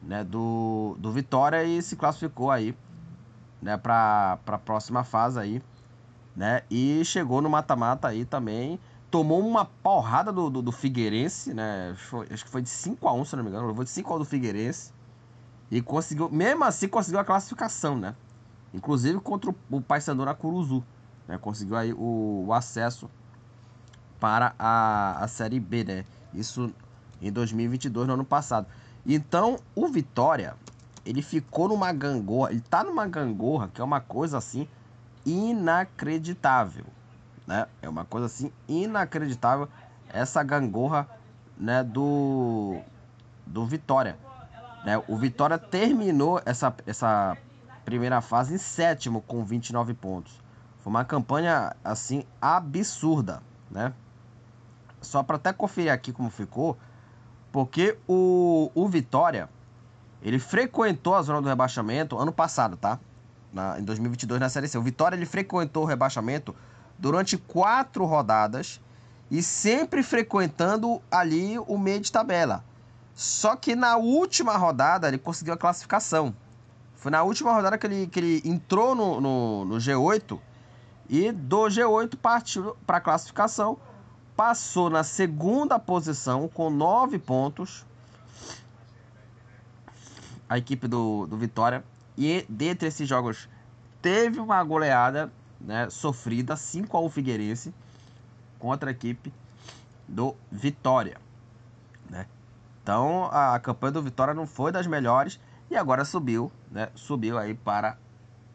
[0.02, 2.76] né, do, do Vitória e se classificou aí
[3.62, 5.62] né, para a próxima fase aí,
[6.34, 6.62] né?
[6.70, 8.80] E chegou no mata-mata aí também.
[9.10, 11.94] Tomou uma porrada do, do, do Figueirense, né?
[11.96, 13.66] Foi, acho que foi de 5 a 1 se não me engano.
[13.66, 14.92] Levou de 5 a 1 do Figueirense.
[15.70, 18.14] E conseguiu, mesmo assim, conseguiu a classificação, né?
[18.72, 20.84] Inclusive contra o, o Paysandu na Curuzu.
[21.26, 21.38] Né?
[21.38, 23.10] Conseguiu aí o, o acesso
[24.20, 26.04] para a, a Série B, né?
[26.32, 26.72] Isso
[27.20, 28.66] em 2022, no ano passado.
[29.06, 30.54] Então, o Vitória,
[31.04, 34.68] ele ficou numa gangorra, ele tá numa gangorra que é uma coisa assim
[35.24, 36.84] inacreditável,
[37.50, 37.66] né?
[37.82, 39.68] É uma coisa assim inacreditável
[40.08, 41.08] essa gangorra,
[41.58, 42.80] né, do
[43.44, 44.16] do Vitória,
[44.84, 45.02] né?
[45.08, 47.36] O Vitória terminou essa essa
[47.84, 50.40] primeira fase em sétimo com 29 pontos.
[50.78, 53.92] Foi uma campanha assim absurda, né?
[55.00, 56.78] Só para até conferir aqui como ficou,
[57.50, 59.48] porque o, o Vitória
[60.22, 63.00] ele frequentou a zona do rebaixamento ano passado, tá?
[63.52, 64.78] Na, em 2022 na Série C.
[64.78, 66.54] O Vitória ele frequentou o rebaixamento
[67.00, 68.80] durante quatro rodadas
[69.30, 72.62] e sempre frequentando ali o meio de tabela.
[73.14, 76.34] Só que na última rodada ele conseguiu a classificação.
[76.94, 80.38] Foi na última rodada que ele, que ele entrou no, no, no G8
[81.08, 83.78] e do G8 partiu para a classificação.
[84.36, 87.86] Passou na segunda posição com nove pontos
[90.48, 91.84] a equipe do, do Vitória.
[92.18, 93.48] E dentre esses jogos,
[94.02, 97.74] teve uma goleada né, sofrida, 5 a 1 Figueirense,
[98.58, 99.32] contra a equipe
[100.08, 101.18] do Vitória.
[102.08, 102.26] Né?
[102.82, 105.38] Então a campanha do Vitória não foi das melhores
[105.70, 106.88] e agora subiu, né?
[106.94, 107.96] Subiu aí para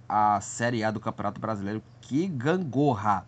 [0.07, 1.81] a Série A do Campeonato Brasileiro.
[2.01, 3.25] Que gangorra!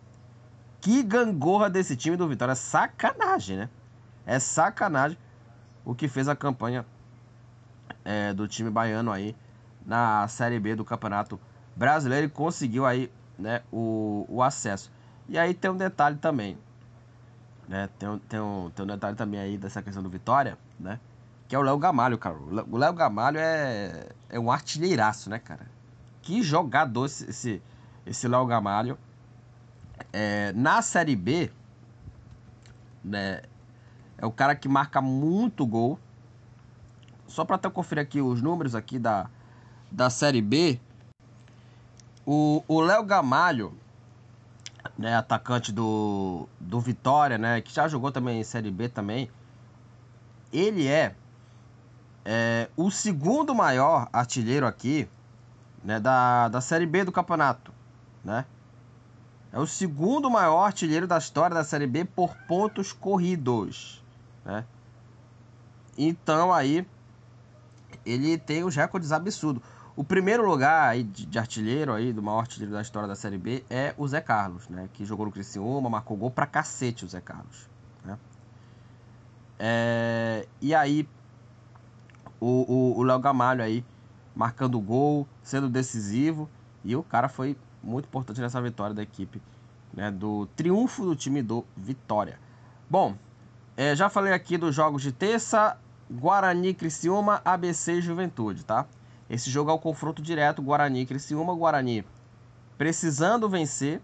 [0.80, 2.52] Que gangorra desse time do Vitória.
[2.52, 3.68] É sacanagem, né?
[4.26, 5.18] É sacanagem
[5.84, 6.84] o que fez a campanha
[8.04, 9.34] é, do time baiano aí
[9.86, 11.40] na Série B do Campeonato
[11.74, 14.90] Brasileiro e conseguiu aí né, o, o acesso.
[15.28, 16.58] E aí tem um detalhe também,
[17.68, 17.88] né?
[17.98, 20.98] Tem tem, um, tem um detalhe também aí dessa questão do Vitória, né?
[21.46, 22.36] Que é o Léo Gamalho, cara.
[22.36, 25.66] O Léo Gamalho é, é um artilheiraço, né, cara?
[26.22, 27.62] Que jogador esse, esse,
[28.04, 28.98] esse Léo Gamalho.
[30.12, 31.50] É, na Série B,
[33.04, 33.42] né?
[34.16, 35.98] É o cara que marca muito gol,
[37.26, 39.30] só para até conferir aqui os números aqui da,
[39.92, 40.80] da Série B,
[42.30, 43.72] o Léo Gamalho,
[44.98, 49.30] né, atacante do, do Vitória, né, que já jogou também em Série B também,
[50.52, 51.14] ele é,
[52.26, 55.08] é o segundo maior artilheiro aqui
[55.82, 57.72] né, da, da Série B do campeonato,
[58.22, 58.44] né?
[59.50, 64.04] É o segundo maior artilheiro da história da Série B por pontos corridos,
[64.44, 64.66] né?
[65.96, 66.86] Então aí
[68.04, 69.62] ele tem os recordes absurdos.
[69.98, 73.36] O primeiro lugar aí de, de, artilheiro aí, do maior artilheiro da história da Série
[73.36, 74.88] B é o Zé Carlos, né?
[74.92, 77.68] Que jogou no Criciúma, marcou gol pra cacete o Zé Carlos,
[78.04, 78.16] né?
[79.58, 81.08] É, e aí,
[82.40, 83.84] o Léo Gamalho aí,
[84.36, 86.48] marcando gol, sendo decisivo.
[86.84, 89.42] E o cara foi muito importante nessa vitória da equipe,
[89.92, 90.12] né?
[90.12, 92.38] Do triunfo do time do Vitória.
[92.88, 93.16] Bom,
[93.76, 95.76] é, já falei aqui dos jogos de terça,
[96.08, 98.86] Guarani, Criciúma, ABC e Juventude, tá?
[99.28, 102.04] Esse jogo é o confronto direto Guarani, Criciúma, Guarani
[102.78, 104.00] precisando vencer,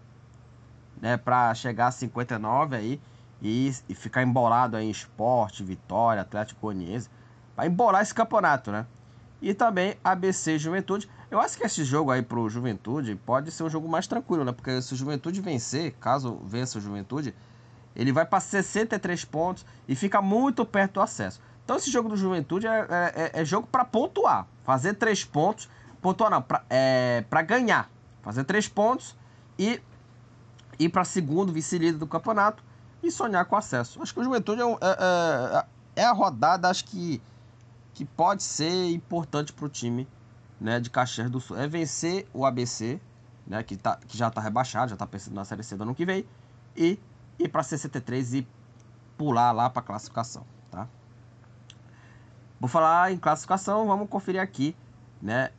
[1.01, 3.01] né, para chegar a 59 aí
[3.41, 7.09] e, e ficar embolado aí em esporte, vitória, Atlético Goianiense,
[7.55, 8.85] para embolar esse campeonato, né?
[9.41, 11.09] E também ABC Juventude.
[11.31, 14.51] Eu acho que esse jogo aí pro Juventude pode ser um jogo mais tranquilo, né?
[14.51, 17.33] Porque se o Juventude vencer, caso vença o Juventude,
[17.95, 21.41] ele vai para 63 pontos e fica muito perto do acesso.
[21.65, 22.87] Então esse jogo do Juventude é,
[23.33, 24.47] é, é jogo para pontuar.
[24.63, 25.67] Fazer três pontos.
[25.99, 27.89] Pontuar não, pra, é, para ganhar.
[28.21, 29.15] Fazer três pontos
[29.57, 29.81] e
[30.77, 32.63] ir para segundo vice-líder do campeonato
[33.01, 34.01] e sonhar com acesso.
[34.01, 37.21] Acho que o Juventude é, é, é, é a rodada, acho que,
[37.93, 40.07] que pode ser importante para o time
[40.59, 41.57] né, de Caxias do Sul.
[41.57, 42.99] É vencer o ABC,
[43.47, 45.95] né, que, tá, que já está rebaixado, já está pensando na Série C do ano
[45.95, 46.27] que vem,
[46.75, 46.99] e
[47.39, 48.47] ir para 63 e
[49.17, 50.45] pular lá para classificação.
[52.59, 54.75] Vou falar em classificação, vamos conferir aqui,
[55.21, 55.49] né?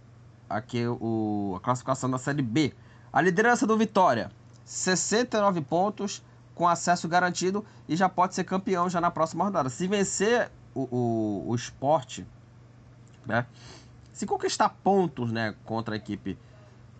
[0.48, 2.72] Aqui o, a classificação da Série B.
[3.12, 4.30] A liderança do Vitória,
[4.64, 6.22] 69 pontos,
[6.54, 9.68] com acesso garantido e já pode ser campeão já na próxima rodada.
[9.68, 12.26] Se vencer o, o, o esporte,
[13.24, 13.46] né?
[14.12, 16.38] Se conquistar pontos, né, contra a equipe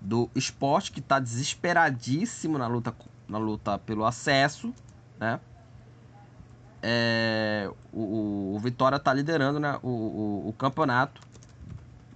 [0.00, 2.94] do esporte, que está desesperadíssimo na luta,
[3.26, 4.74] na luta pelo acesso,
[5.18, 5.40] né?
[6.88, 11.20] É, o, o, Vitória está liderando né, o, o, o, campeonato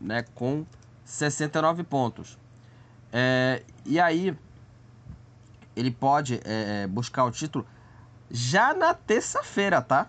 [0.01, 0.65] né, com
[1.05, 2.39] 69 pontos.
[3.13, 4.39] É, e aí
[5.75, 7.67] ele pode é, é, buscar o título
[8.31, 10.07] já na terça-feira, tá?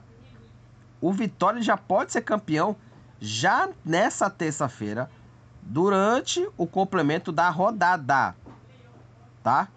[1.02, 2.76] O Vitória já pode ser campeão
[3.20, 5.10] já nessa terça-feira,
[5.64, 8.36] durante o complemento da rodada,
[9.42, 9.68] tá?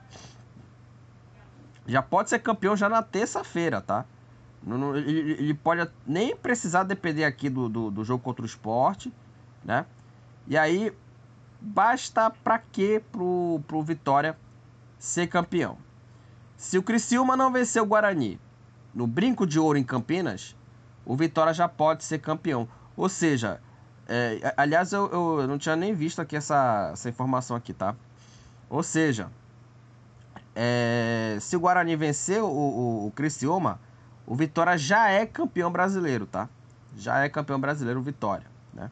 [1.86, 4.04] Já pode ser campeão já na terça-feira, tá?
[4.96, 9.12] Ele, pode nem precisar depender aqui do, do, do, jogo contra o esporte,
[9.62, 9.84] né?
[10.46, 10.92] E aí,
[11.60, 14.36] basta para quê pro, pro Vitória
[14.98, 15.76] ser campeão?
[16.56, 18.40] Se o Criciúma não vencer o Guarani
[18.94, 20.56] no Brinco de Ouro em Campinas,
[21.04, 22.66] o Vitória já pode ser campeão.
[22.96, 23.60] Ou seja,
[24.08, 27.94] é, aliás, eu, eu, não tinha nem visto aqui essa, essa informação aqui, tá?
[28.70, 29.30] Ou seja,
[30.54, 33.80] é, se o Guarani vencer o, o, o Criciúma,
[34.26, 36.48] o Vitória já é campeão brasileiro, tá?
[36.96, 38.90] Já é campeão brasileiro o Vitória, né?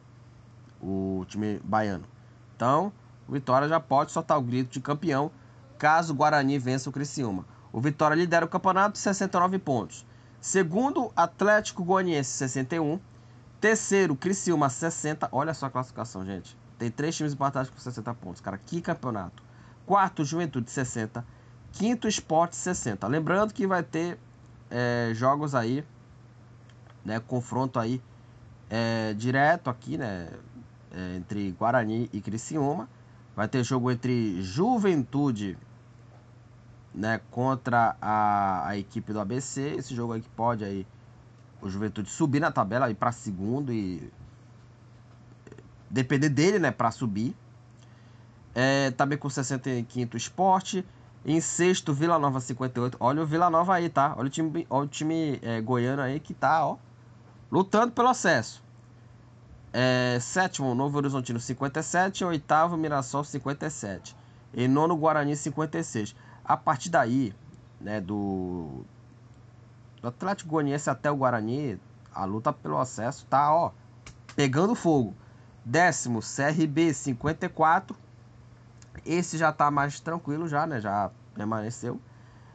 [0.81, 2.05] O time baiano.
[2.55, 2.91] Então,
[3.27, 5.31] o Vitória já pode soltar o grito de campeão
[5.77, 7.45] caso o Guarani vença o Criciúma.
[7.71, 10.05] O Vitória lidera o campeonato 69 pontos.
[10.39, 12.99] Segundo, Atlético Goianiense 61.
[13.59, 15.27] Terceiro, Criciúma 60.
[15.31, 16.57] Olha só a classificação, gente.
[16.77, 18.41] Tem três times empatados com 60 pontos.
[18.41, 19.41] Cara, que campeonato.
[19.85, 21.25] Quarto, Juventude 60.
[21.71, 23.07] Quinto, Esporte 60.
[23.07, 24.19] Lembrando que vai ter
[24.73, 25.85] é, jogos aí,
[27.05, 27.19] né?
[27.19, 28.01] Confronto aí
[28.69, 30.29] é, direto aqui, né?
[30.91, 32.89] É, entre Guarani e Criciúma.
[33.35, 35.57] Vai ter jogo entre Juventude
[36.93, 39.75] né, contra a, a equipe do ABC.
[39.77, 40.85] Esse jogo aí que pode aí
[41.61, 44.11] o Juventude subir na tabela e para segundo e
[45.89, 47.35] depender dele, né, para subir.
[48.53, 50.85] É, também com 65 Esporte.
[51.25, 52.97] Em sexto, Vila Nova 58.
[52.99, 54.13] Olha o Vila Nova aí, tá?
[54.17, 56.77] Olha o time, olha o time é, goiano aí que tá, ó.
[57.49, 58.61] Lutando pelo acesso.
[59.71, 62.25] É, sétimo, Novo Horizontino 57.
[62.25, 64.15] Oitavo, Mirassol 57.
[64.53, 66.13] E nono, Guarani 56.
[66.43, 67.33] A partir daí,
[67.79, 68.83] né, do,
[70.01, 71.79] do Atlético Goianiense até o Guarani,
[72.13, 73.71] a luta pelo acesso tá, ó,
[74.35, 75.15] pegando fogo.
[75.63, 77.95] Décimo, CRB 54.
[79.05, 80.79] Esse já tá mais tranquilo já, né?
[80.79, 81.99] Já permaneceu.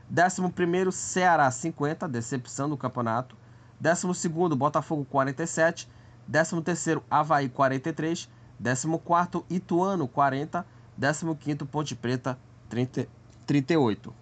[0.08, 3.36] Décimo primeiro, Ceará 50, decepção do campeonato.
[3.78, 5.88] Décimo segundo, Botafogo 47.
[6.26, 8.28] Décimo terceiro, Havaí 43.
[8.58, 10.66] Décimo quarto, Ituano 40.
[10.96, 13.06] Décimo quinto, Ponte Preta 30,
[13.46, 14.14] 38.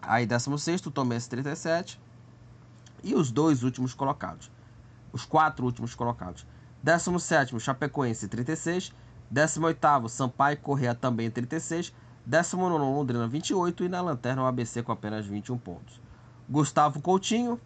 [0.00, 2.00] Aí, 16, Tomense 37.
[3.04, 4.50] E os dois últimos colocados.
[5.12, 6.46] Os quatro últimos colocados.
[6.82, 8.92] 17, Chapecoense 36.
[9.30, 11.92] 18, Sampaio Correia também 36.
[12.24, 13.84] 19, Londrina 28.
[13.84, 16.00] E na lanterna o ABC com apenas 21 pontos.
[16.48, 17.60] Gustavo Coutinho,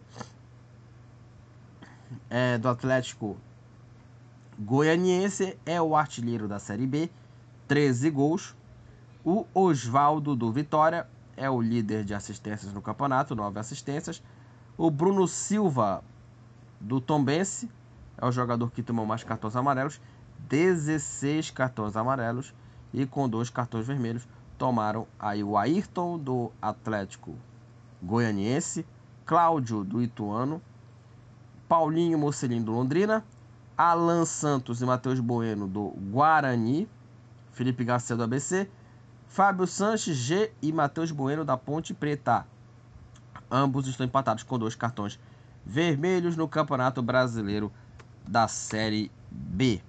[2.29, 3.37] é, do Atlético
[4.59, 7.09] Goianiense, é o artilheiro da Série B.
[7.67, 8.55] 13 gols.
[9.23, 14.21] O Oswaldo do Vitória é o líder de assistências no campeonato, nove assistências.
[14.77, 16.03] O Bruno Silva
[16.79, 17.69] do Tombense
[18.17, 19.99] é o jogador que tomou mais cartões amarelos,
[20.53, 22.53] 16 cartões amarelos
[22.93, 27.33] e com dois cartões vermelhos tomaram aí o Ayrton do Atlético
[27.99, 28.85] Goianiense,
[29.25, 30.61] Cláudio do Ituano,
[31.67, 33.25] Paulinho Mocelin do Londrina,
[33.75, 36.87] Alan Santos e Matheus Bueno do Guarani,
[37.53, 38.69] Felipe Garcia do ABC
[39.25, 42.45] Fábio Sanches, G e Matheus Bueno da Ponte Preta.
[43.49, 45.19] Ambos estão empatados com dois cartões
[45.65, 47.71] vermelhos no Campeonato Brasileiro
[48.27, 49.81] da Série B.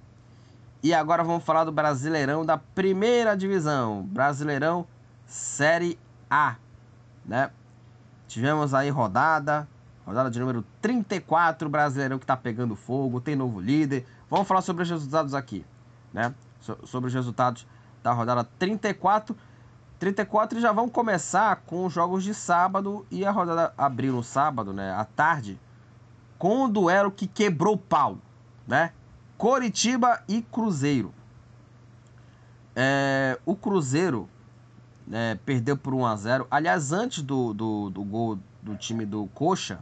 [0.85, 4.87] E agora vamos falar do Brasileirão da primeira divisão, Brasileirão
[5.27, 6.57] Série A,
[7.25, 7.51] né?
[8.29, 9.67] Tivemos aí rodada,
[10.05, 14.07] rodada de número 34, Brasileirão que tá pegando fogo, tem novo líder.
[14.29, 15.65] Vamos falar sobre os resultados aqui,
[16.13, 16.35] né?
[16.61, 17.67] So sobre os resultados
[18.03, 19.35] da rodada 34.
[19.99, 24.23] 34 e já vão começar com os jogos de sábado e a rodada abriu no
[24.23, 25.59] sábado, né, à tarde,
[26.39, 28.19] com o duelo que quebrou o pau,
[28.69, 28.93] né?
[29.37, 31.13] Coritiba e Cruzeiro.
[32.75, 34.29] É, o Cruzeiro
[35.07, 36.47] né, perdeu por 1 a 0.
[36.51, 39.81] Aliás, antes do, do, do gol do time do Coxa,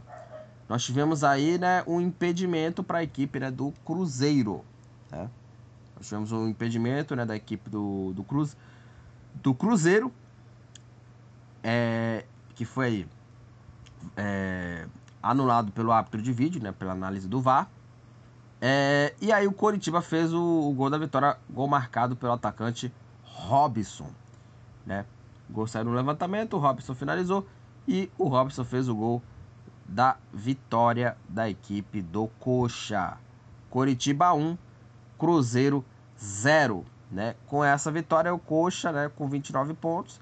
[0.67, 4.63] nós tivemos aí né, um impedimento para a equipe né, do Cruzeiro.
[5.11, 5.29] Né?
[5.95, 8.57] Nós tivemos um impedimento né, da equipe do, do, Cruz,
[9.35, 10.11] do Cruzeiro,
[11.63, 13.07] é, que foi
[14.17, 14.85] é,
[15.21, 17.69] anulado pelo árbitro de vídeo, né, pela análise do VAR.
[18.65, 22.93] É, e aí o Coritiba fez o, o, gol da vitória, gol marcado pelo atacante
[23.21, 24.07] Robson.
[24.85, 25.05] Né?
[25.49, 27.45] Gol saiu no levantamento, o Robson finalizou
[27.85, 29.21] e o Robson fez o gol
[29.85, 33.17] da vitória da equipe do Coxa.
[33.69, 34.57] Coritiba 1,
[35.19, 35.83] Cruzeiro
[36.17, 36.85] 0.
[37.11, 37.35] Né?
[37.47, 40.21] Com essa vitória, o Coxa, né, com 29 pontos,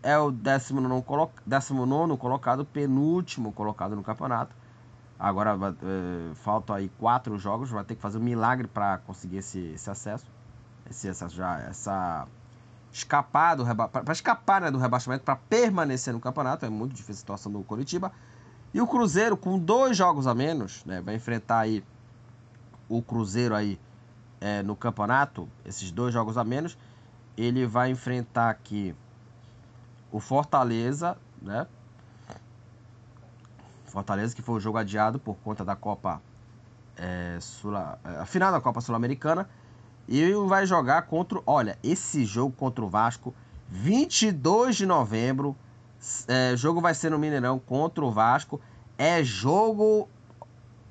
[0.00, 4.54] é o 19, colo 19 colocado, penúltimo colocado no campeonato.
[5.18, 9.58] Agora é, faltam aí quatro jogos, vai ter que fazer um milagre para conseguir esse,
[9.74, 10.26] esse acesso.
[10.90, 12.26] Esse, essa, já, essa
[12.92, 16.64] escapar do para escapar né, do rebaixamento, para permanecer no campeonato.
[16.64, 18.12] É muito difícil a situação do Curitiba.
[18.72, 21.84] E o Cruzeiro, com dois jogos a menos, né, vai enfrentar aí
[22.88, 23.78] o Cruzeiro aí
[24.40, 26.76] é, no campeonato, esses dois jogos a menos.
[27.36, 28.94] Ele vai enfrentar aqui
[30.12, 31.66] o Fortaleza, né?
[33.94, 36.20] Fortaleza que foi o jogo adiado por conta da Copa
[36.96, 39.48] é, Sul, é, a final da Copa Sul-Americana
[40.08, 43.32] e vai jogar contra, olha, esse jogo contra o Vasco,
[43.70, 45.56] 22 de novembro,
[46.26, 48.60] é, jogo vai ser no Mineirão contra o Vasco,
[48.98, 50.08] é jogo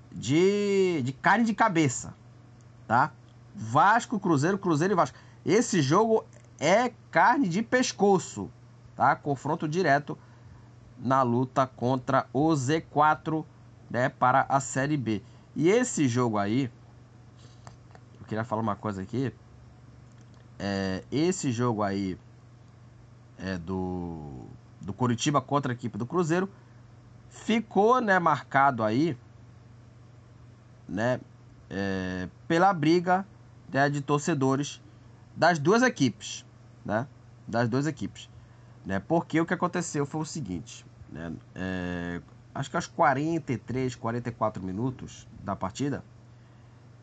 [0.10, 2.14] de, de carne de cabeça,
[2.88, 3.12] tá?
[3.54, 5.18] Vasco, Cruzeiro, Cruzeiro e Vasco.
[5.46, 6.26] Esse jogo
[6.60, 8.50] é carne de pescoço
[8.96, 9.16] tá?
[9.16, 10.18] Confronto direto
[11.04, 13.46] na luta contra o Z4,
[13.90, 15.22] né, para a Série B.
[15.56, 16.72] E esse jogo aí,
[18.20, 19.34] eu queria falar uma coisa aqui,
[20.58, 22.18] é, esse jogo aí
[23.38, 24.48] é do
[24.80, 26.50] do Curitiba contra a equipe do Cruzeiro
[27.34, 29.18] ficou, né, marcado aí,
[30.88, 31.20] né,
[31.70, 33.26] é, pela briga
[33.72, 34.82] né, de torcedores
[35.36, 36.46] das duas equipes,
[36.86, 37.08] né,
[37.48, 38.30] das duas equipes.
[38.86, 39.00] Né?
[39.00, 41.32] Porque o que aconteceu foi o seguinte, né?
[41.56, 42.22] É,
[42.54, 46.04] acho que aos 43, 44 minutos da partida,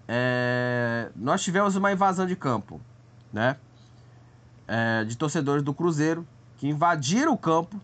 [0.08, 2.80] é, nós tivemos uma invasão de campo,
[3.32, 3.56] né?
[4.66, 6.26] É, de torcedores do Cruzeiro
[6.58, 7.80] que invadiram o campo,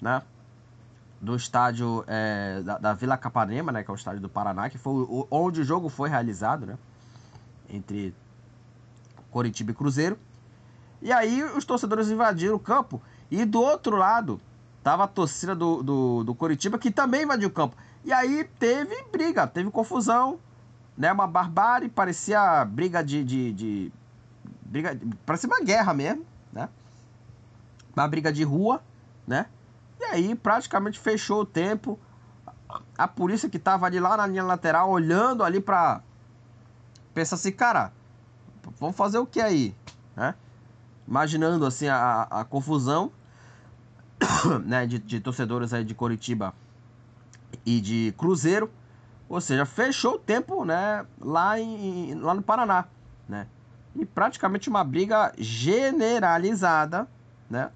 [0.00, 0.22] né?
[1.20, 3.82] Do estádio é, da, da, Vila Capanema, né?
[3.82, 6.78] Que é o estádio do Paraná, que foi o, onde o jogo foi realizado, né?
[7.68, 8.14] Entre
[9.30, 10.18] Coritiba e Cruzeiro.
[11.02, 14.40] E aí os torcedores invadiram o campo e do outro lado,
[14.84, 17.74] tava a torcida do, do, do Coritiba, que também invadiu o campo.
[18.04, 20.38] E aí teve briga, teve confusão,
[20.96, 21.10] né?
[21.10, 23.24] Uma barbárie, parecia briga de.
[23.24, 23.92] de, de
[24.62, 26.68] briga, parecia uma guerra mesmo, né?
[27.96, 28.82] Uma briga de rua,
[29.26, 29.46] né?
[29.98, 31.98] E aí praticamente fechou o tempo.
[32.98, 36.02] A polícia que tava ali lá na linha lateral, olhando ali pra.
[37.14, 37.90] Pensa assim, cara,
[38.78, 39.74] vamos fazer o que aí?
[40.14, 40.34] Né?
[41.06, 43.12] imaginando assim a, a confusão
[44.64, 46.54] né, de, de, torcedores aí de Coritiba
[47.64, 48.70] e de Cruzeiro,
[49.28, 52.86] ou seja, fechou o tempo né, lá, em, lá no Paraná,
[53.28, 53.46] né?
[53.94, 57.08] E praticamente uma briga generalizada,
[57.48, 57.70] né,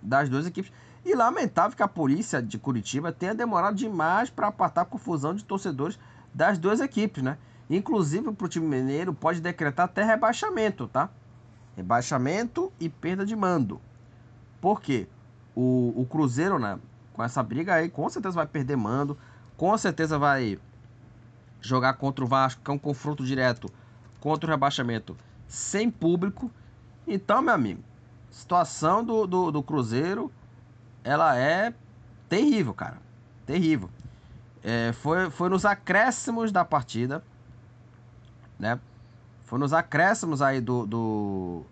[0.00, 0.72] das duas equipes.
[1.04, 5.44] E lamentável que a polícia de Curitiba tenha demorado demais para apartar a confusão de
[5.44, 5.98] torcedores
[6.32, 7.36] das duas equipes, né?
[7.68, 11.10] Inclusive para o time mineiro pode decretar até rebaixamento, tá?
[11.76, 13.80] Rebaixamento e perda de mando.
[14.60, 15.08] Por quê?
[15.54, 16.78] O, o Cruzeiro, né,
[17.12, 19.16] com essa briga aí, com certeza vai perder mando.
[19.56, 20.58] Com certeza vai
[21.60, 23.68] jogar contra o Vasco, que é um confronto direto
[24.20, 26.50] contra o rebaixamento sem público.
[27.06, 27.82] Então, meu amigo,
[28.30, 30.32] situação do, do, do Cruzeiro,
[31.04, 31.74] ela é
[32.28, 32.98] terrível, cara.
[33.44, 33.90] Terrível.
[34.62, 37.22] É, foi, foi nos acréscimos da partida,
[38.58, 38.80] né?
[39.44, 41.62] Foi nos acréscimos aí do, do,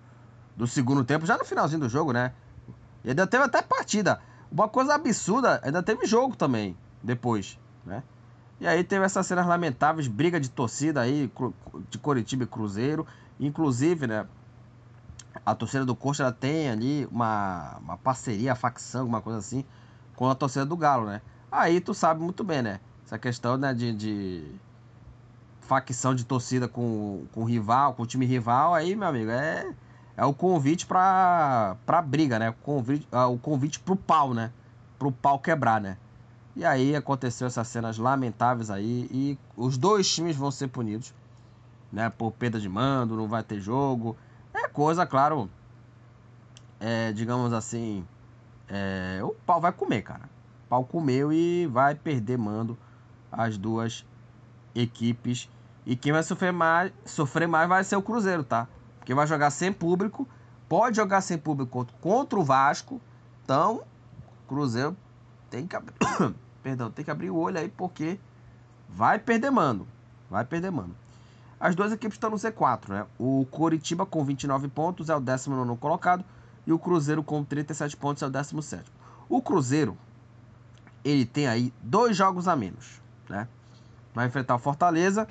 [0.56, 2.32] do segundo tempo, já no finalzinho do jogo, né?
[3.04, 4.20] E ainda teve até partida.
[4.50, 8.02] Uma coisa absurda, ainda teve jogo também, depois, né?
[8.60, 11.32] E aí teve essas cenas lamentáveis, briga de torcida aí,
[11.88, 13.06] de Coritiba e Cruzeiro.
[13.38, 14.26] Inclusive, né?
[15.46, 19.64] A torcida do Coxa ela tem ali uma, uma parceria, facção, alguma coisa assim,
[20.14, 21.22] com a torcida do Galo, né?
[21.50, 22.80] Aí tu sabe muito bem, né?
[23.06, 24.44] Essa questão né, de, de
[25.62, 29.72] facção de torcida com, com rival, com time rival, aí, meu amigo, é,
[30.20, 32.50] é o convite pra, pra briga, né?
[32.50, 34.52] O convite, é o convite pro pau, né?
[34.98, 35.96] Pro pau quebrar, né?
[36.54, 41.14] E aí aconteceu essas cenas lamentáveis aí e os dois times vão ser punidos,
[41.90, 42.10] né?
[42.10, 44.14] Por perda de mando, não vai ter jogo.
[44.52, 45.48] É coisa, claro,
[46.78, 48.06] é, digamos assim,
[48.68, 50.28] é, o pau vai comer, cara.
[50.66, 52.76] O pau comeu e vai perder mando
[53.32, 54.04] as duas
[54.74, 55.48] equipes
[55.86, 58.68] e quem vai sofrer mais, sofrer mais vai ser o Cruzeiro, tá?
[59.10, 60.28] Porque vai jogar sem público,
[60.68, 63.00] pode jogar sem público contra o Vasco.
[63.42, 63.82] Então,
[64.46, 64.96] Cruzeiro
[65.50, 65.94] tem que abrir,
[66.62, 68.20] perdão, tem que abrir o olho aí porque
[68.88, 69.84] vai perder mano.
[70.30, 70.94] Vai perder mano.
[71.58, 73.06] As duas equipes estão no C4, né?
[73.18, 76.24] O Coritiba com 29 pontos é o 19 colocado
[76.64, 78.84] e o Cruzeiro com 37 pontos é o 17.
[79.28, 79.98] O Cruzeiro
[81.04, 83.48] ele tem aí dois jogos a menos, né?
[84.14, 85.26] Vai enfrentar o Fortaleza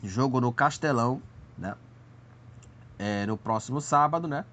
[0.00, 1.20] Jogo no Castelão,
[1.56, 1.74] né?
[2.98, 4.44] É, no próximo sábado, né?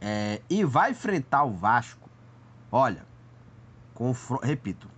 [0.00, 2.08] É, e vai enfrentar o Vasco.
[2.70, 3.04] Olha,
[4.42, 4.88] repito,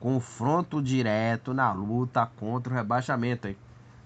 [0.00, 3.56] confronto direto na luta contra o rebaixamento, hein?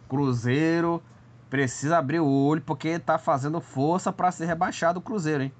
[0.09, 1.03] Cruzeiro
[1.49, 5.53] precisa abrir o olho porque tá fazendo força para ser rebaixado o Cruzeiro, hein?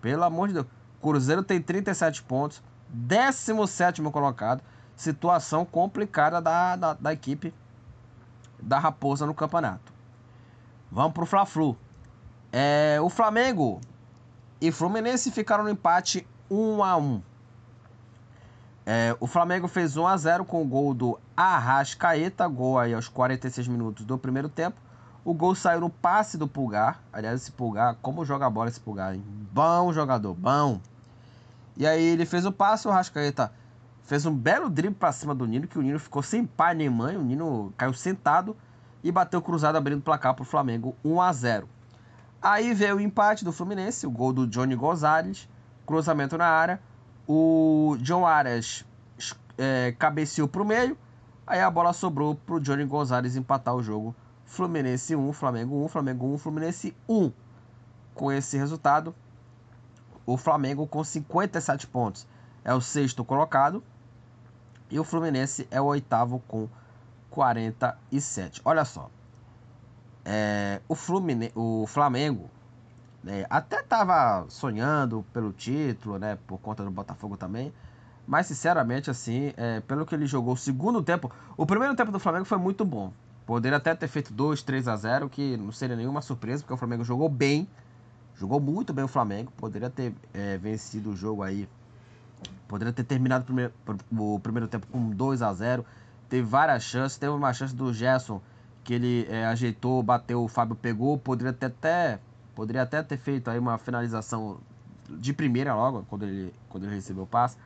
[0.00, 0.66] Pelo amor de Deus.
[1.00, 4.62] Cruzeiro tem 37 pontos, 17 colocado.
[4.94, 7.52] Situação complicada da, da, da equipe
[8.62, 9.92] da Raposa no campeonato.
[10.90, 11.76] Vamos pro Fla-Flu.
[12.52, 13.80] É, o Flamengo
[14.60, 17.22] e Fluminense ficaram no empate 1 a 1
[18.84, 23.08] é, o Flamengo fez 1 a 0 com o gol do Arrascaeta, gol aí aos
[23.08, 24.80] 46 minutos do primeiro tempo.
[25.24, 27.00] O gol saiu no passe do Pulgar.
[27.12, 29.22] Aliás, esse Pulgar, como joga a bola esse Pulgar, hein?
[29.52, 30.80] Bom jogador, bom.
[31.76, 33.52] E aí ele fez o passe, o Arrascaeta
[34.04, 36.90] fez um belo drible para cima do Nino, que o Nino ficou sem pai nem
[36.90, 37.16] mãe.
[37.16, 38.56] O Nino caiu sentado
[39.02, 41.68] e bateu cruzado abrindo o placar para o Flamengo 1 a 0.
[42.40, 45.48] Aí veio o empate do Fluminense, o gol do Johnny Gonzalez,
[45.86, 46.80] cruzamento na área.
[47.26, 48.84] O John Arias
[49.56, 50.98] é, cabeceou para o meio.
[51.46, 54.14] Aí a bola sobrou para o Johnny Gonzalez empatar o jogo.
[54.44, 57.32] Fluminense 1, Flamengo 1, Flamengo 1, Fluminense 1.
[58.14, 59.14] Com esse resultado,
[60.26, 62.26] o Flamengo com 57 pontos
[62.64, 63.82] é o sexto colocado.
[64.92, 66.68] E o Fluminense é o oitavo com
[67.30, 68.60] 47.
[68.64, 69.10] Olha só.
[70.24, 72.48] É, o, Flumine, o Flamengo
[73.22, 73.46] né?
[73.48, 76.38] Até estava sonhando pelo título, né?
[76.46, 77.72] Por conta do Botafogo também.
[78.26, 81.30] Mas, sinceramente, assim, é, pelo que ele jogou o segundo tempo...
[81.56, 83.12] O primeiro tempo do Flamengo foi muito bom.
[83.46, 86.76] Poderia até ter feito 2, 3 a 0 que não seria nenhuma surpresa, porque o
[86.76, 87.68] Flamengo jogou bem.
[88.36, 89.52] Jogou muito bem o Flamengo.
[89.56, 91.68] Poderia ter é, vencido o jogo aí.
[92.72, 93.44] Poderia ter terminado
[94.10, 95.84] o primeiro, tempo com 2 a 0
[96.26, 97.18] Teve várias chances.
[97.18, 98.40] Teve uma chance do Gerson
[98.82, 101.18] que ele é, ajeitou, bateu, o Fábio pegou.
[101.18, 102.18] Poderia ter até
[102.54, 104.58] Poderia até ter feito aí uma finalização
[105.06, 107.58] de primeira logo, quando ele, quando ele recebeu o passe.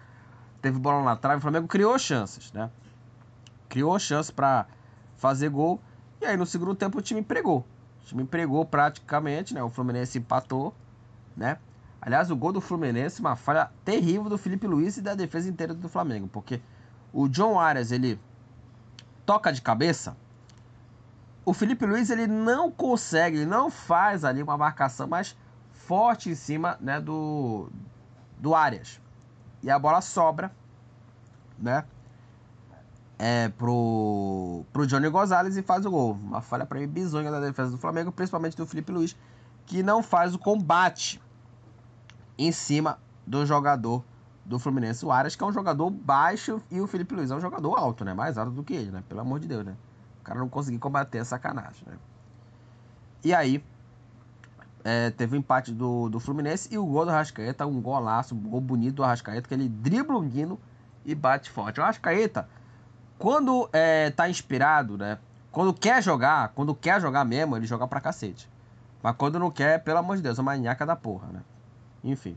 [0.61, 2.69] Teve bola na trave, o Flamengo criou chances, né?
[3.69, 4.67] Criou chances para
[5.17, 5.81] fazer gol.
[6.21, 7.65] E aí no segundo tempo o time pregou.
[8.03, 9.63] O time pregou praticamente, né?
[9.63, 10.75] O Fluminense empatou,
[11.37, 11.59] né?
[12.01, 15.75] Aliás, o gol do Fluminense, uma falha terrível do Felipe Luiz e da defesa inteira
[15.75, 16.61] do Flamengo, porque
[17.13, 18.21] o John Arias, ele
[19.25, 20.17] toca de cabeça,
[21.45, 25.37] o Felipe Luiz ele não consegue, ele não faz ali uma marcação mais
[25.73, 27.71] forte em cima né, do,
[28.39, 29.01] do Arias.
[29.63, 30.51] E a bola sobra,
[31.59, 31.85] né?
[33.19, 36.13] É, pro, pro Johnny Gonzalez e faz o gol.
[36.13, 39.17] Uma falha para mim bizonha da defesa do Flamengo, principalmente do Felipe Luiz,
[39.65, 41.21] que não faz o combate
[42.39, 44.05] em cima do jogador
[44.45, 47.41] do Fluminense, o Arias, que é um jogador baixo, e o Felipe Luiz é um
[47.41, 48.15] jogador alto, né?
[48.15, 49.03] Mais alto do que ele, né?
[49.09, 49.77] Pelo amor de Deus, né?
[50.27, 51.97] cara não conseguiu combater a sacanagem, né?
[53.23, 53.65] E aí,
[54.85, 58.41] é, teve o empate do, do Fluminense e o gol do Arrascaeta, um golaço, um
[58.41, 60.59] gol bonito do Arrascaeta, que ele dribla o Guino
[61.05, 61.79] e bate forte.
[61.79, 62.49] O Arrascaeta,
[63.19, 65.19] quando é, tá inspirado, né?
[65.53, 68.51] Quando quer jogar, quando quer jogar mesmo, ele joga pra cacete.
[69.03, 71.41] Mas quando não quer, pelo amor de Deus, é uma manhaca da porra, né?
[72.03, 72.37] Enfim.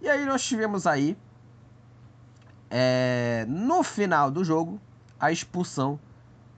[0.00, 1.16] E aí nós tivemos aí,
[2.70, 4.80] é, no final do jogo,
[5.18, 5.98] a expulsão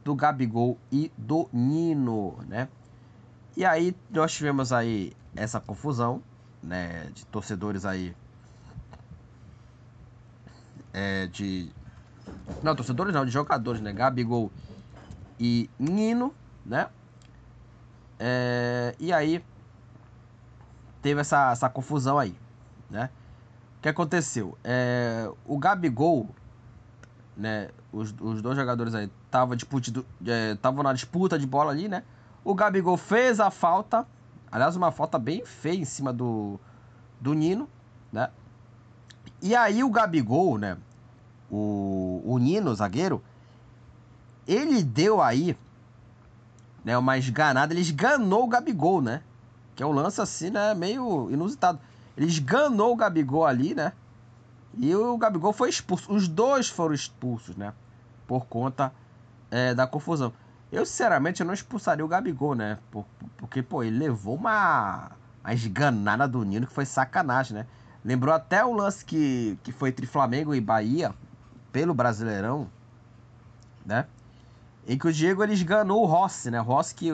[0.05, 2.69] do Gabigol e do Nino, né?
[3.57, 6.23] E aí nós tivemos aí essa confusão,
[6.63, 8.15] né, de torcedores aí
[10.93, 11.71] é, de
[12.63, 13.93] não, torcedores não, de jogadores, né?
[13.93, 14.51] Gabigol
[15.39, 16.35] e Nino,
[16.67, 16.89] né?
[18.19, 19.45] É, e aí
[21.03, 22.35] teve essa, essa confusão aí,
[22.91, 23.11] né?
[23.79, 24.59] O que aconteceu?
[24.65, 26.29] É, o Gabigol,
[27.37, 27.69] né?
[27.93, 29.57] Os, os dois jogadores aí estavam
[30.81, 32.03] é, na disputa de bola ali, né?
[32.45, 34.07] O Gabigol fez a falta.
[34.51, 36.59] Aliás, uma falta bem feia em cima do,
[37.21, 37.69] do Nino,
[38.13, 38.31] né?
[39.41, 40.77] E aí o Gabigol, né?
[41.51, 43.23] O, o Nino, o zagueiro,
[44.47, 45.57] ele deu aí,
[46.85, 46.99] né?
[46.99, 49.23] Uma esganada, ele esganou o Gabigol, né?
[49.79, 50.75] Que é um lance assim, né?
[50.75, 51.79] Meio inusitado.
[52.17, 53.93] Ele esganou o Gabigol ali, né?
[54.77, 56.13] E o Gabigol foi expulso.
[56.13, 57.73] Os dois foram expulsos, né?
[58.27, 58.93] Por conta
[59.49, 60.33] é, da confusão.
[60.73, 62.81] Eu, sinceramente, eu não expulsaria o Gabigol, né?
[62.91, 63.07] Por,
[63.37, 65.13] porque, pô, ele levou uma,
[65.45, 67.67] uma esganada do Nino que foi sacanagem, né?
[68.05, 71.15] Lembrou até o lance que, que foi entre Flamengo e Bahia,
[71.71, 72.69] pelo Brasileirão,
[73.87, 74.07] né?
[74.89, 76.61] Em que o Diego ele esganou o Rossi, né?
[76.61, 77.13] O Rossi que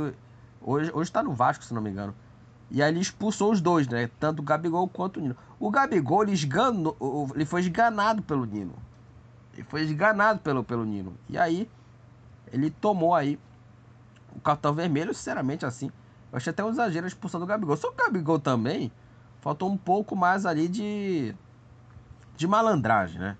[0.62, 2.14] hoje, hoje tá no Vasco, se não me engano.
[2.74, 4.10] E aí ele expulsou os dois, né?
[4.18, 5.36] Tanto o Gabigol quanto o Nino.
[5.60, 8.74] O Gabigol, ele, esganou, ele foi esganado pelo Nino.
[9.52, 11.14] Ele foi esganado pelo, pelo Nino.
[11.28, 11.70] E aí,
[12.50, 13.38] ele tomou aí
[14.34, 15.86] o cartão vermelho, sinceramente, assim.
[16.32, 17.76] Eu achei até um exagero a expulsão do Gabigol.
[17.76, 18.90] Só que o Gabigol também
[19.40, 21.32] faltou um pouco mais ali de.
[22.36, 23.36] de malandragem, né?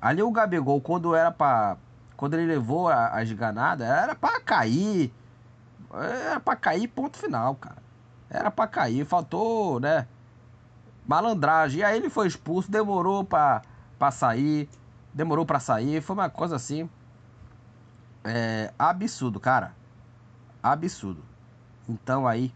[0.00, 1.76] Ali o Gabigol, quando era pra.
[2.16, 5.12] Quando ele levou a, esganada, era pra cair.
[5.92, 7.81] Era pra cair, ponto final, cara.
[8.32, 10.08] Era pra cair, faltou, né?
[11.06, 11.80] Malandragem.
[11.80, 13.62] E aí ele foi expulso, demorou pra
[14.10, 14.70] sair.
[15.12, 16.00] Demorou pra sair.
[16.00, 16.88] Foi uma coisa assim.
[18.24, 19.74] É, absurdo, cara.
[20.62, 21.22] Absurdo.
[21.86, 22.50] Então aí.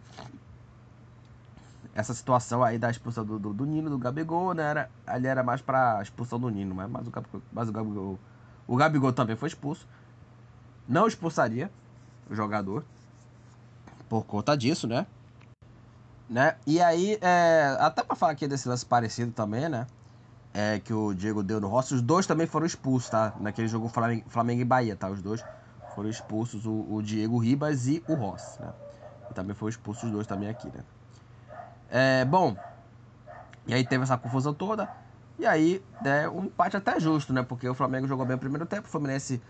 [1.95, 4.63] Essa situação aí da expulsão do, do, do Nino, do Gabigol, né?
[4.63, 8.19] Era, ali era mais pra expulsão do Nino, mas, mas, o, Gabigol, mas o Gabigol.
[8.67, 9.87] O Gabigol também foi expulso.
[10.89, 11.71] Não expulsaria
[12.31, 12.83] o jogador.
[14.09, 15.07] Por conta disso, né?
[16.29, 16.57] Né?
[16.67, 19.87] E aí, é, até pra falar aqui desse lance parecido também, né?
[20.53, 23.33] É, que o Diego deu no Rossi, os dois também foram expulsos, tá?
[23.39, 25.09] Naquele jogo Flamengo, Flamengo e Bahia, tá?
[25.09, 25.45] Os dois
[25.95, 28.73] foram expulsos, o, o Diego Ribas e o Rossi, né?
[29.31, 30.83] E também foram expulsos os dois também aqui, né?
[31.91, 32.57] É, bom,
[33.67, 34.89] e aí teve essa confusão toda.
[35.39, 37.43] E aí, né, um empate até justo, né?
[37.43, 39.43] Porque o Flamengo jogou bem o primeiro tempo, o Fluminense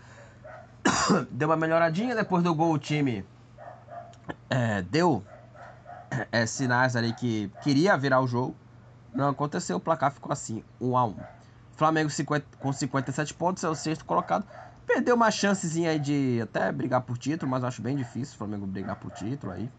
[1.31, 2.15] deu uma melhoradinha.
[2.15, 3.23] Depois do gol, o time
[4.49, 5.23] é, deu
[6.31, 8.55] é, sinais ali que queria virar o jogo.
[9.13, 11.15] Não aconteceu, o placar ficou assim, 1 um a 1 um.
[11.75, 14.45] Flamengo 50, com 57 pontos, é o sexto colocado.
[14.85, 18.65] Perdeu uma chancezinha aí de até brigar por título, mas acho bem difícil o Flamengo
[18.65, 19.69] brigar por título aí.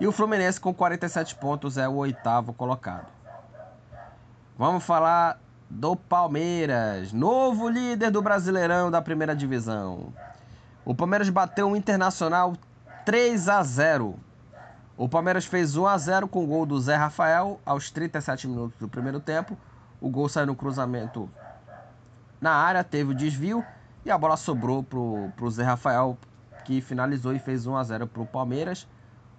[0.00, 3.06] E o Fluminense com 47 pontos é o oitavo colocado.
[4.56, 10.12] Vamos falar do Palmeiras, novo líder do Brasileirão da primeira divisão.
[10.84, 12.54] O Palmeiras bateu o Internacional
[13.04, 14.18] 3 a 0.
[14.98, 18.76] O Palmeiras fez 1 a 0 com o gol do Zé Rafael aos 37 minutos
[18.80, 19.56] do primeiro tempo.
[20.00, 21.30] O gol saiu no cruzamento
[22.40, 23.64] na área, teve o desvio
[24.04, 26.18] e a bola sobrou pro, pro Zé Rafael,
[26.64, 28.88] que finalizou e fez 1 a 0 pro Palmeiras.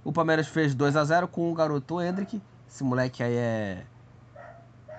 [0.02, 2.42] O Palmeiras fez 2 a 0 com o garoto Hendrick.
[2.66, 3.86] Esse moleque aí é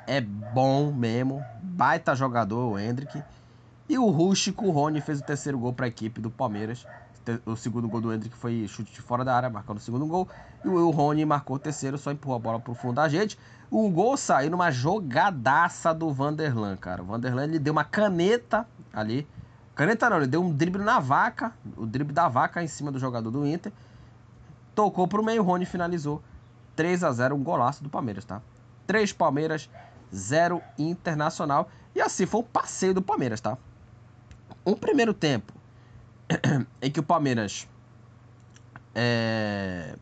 [0.06, 3.22] é bom mesmo, baita jogador o Hendrick.
[3.88, 6.86] E o rústico o Rony fez o terceiro gol para a equipe do Palmeiras.
[7.44, 10.28] O segundo gol do Hendrick foi chute de fora da área, marcando o segundo gol.
[10.64, 13.38] E o Rony marcou o terceiro, só empurrou a bola pro fundo da gente.
[13.70, 17.02] O gol saiu numa jogadaça do Vanderlan, cara.
[17.02, 19.28] O Vanderlan ele deu uma caneta ali.
[19.74, 21.52] Caneta não, ele deu um drible na vaca.
[21.76, 23.70] O drible da vaca em cima do jogador do Inter.
[24.74, 26.22] Tocou pro meio, Rony finalizou.
[26.74, 28.40] 3 a 0 um golaço do Palmeiras, tá?
[28.86, 29.68] 3 Palmeiras,
[30.14, 31.68] 0 Internacional.
[31.94, 33.58] E assim foi o passeio do Palmeiras, tá?
[34.64, 35.59] Um primeiro tempo
[36.80, 37.68] em que o Palmeiras
[38.94, 39.96] é,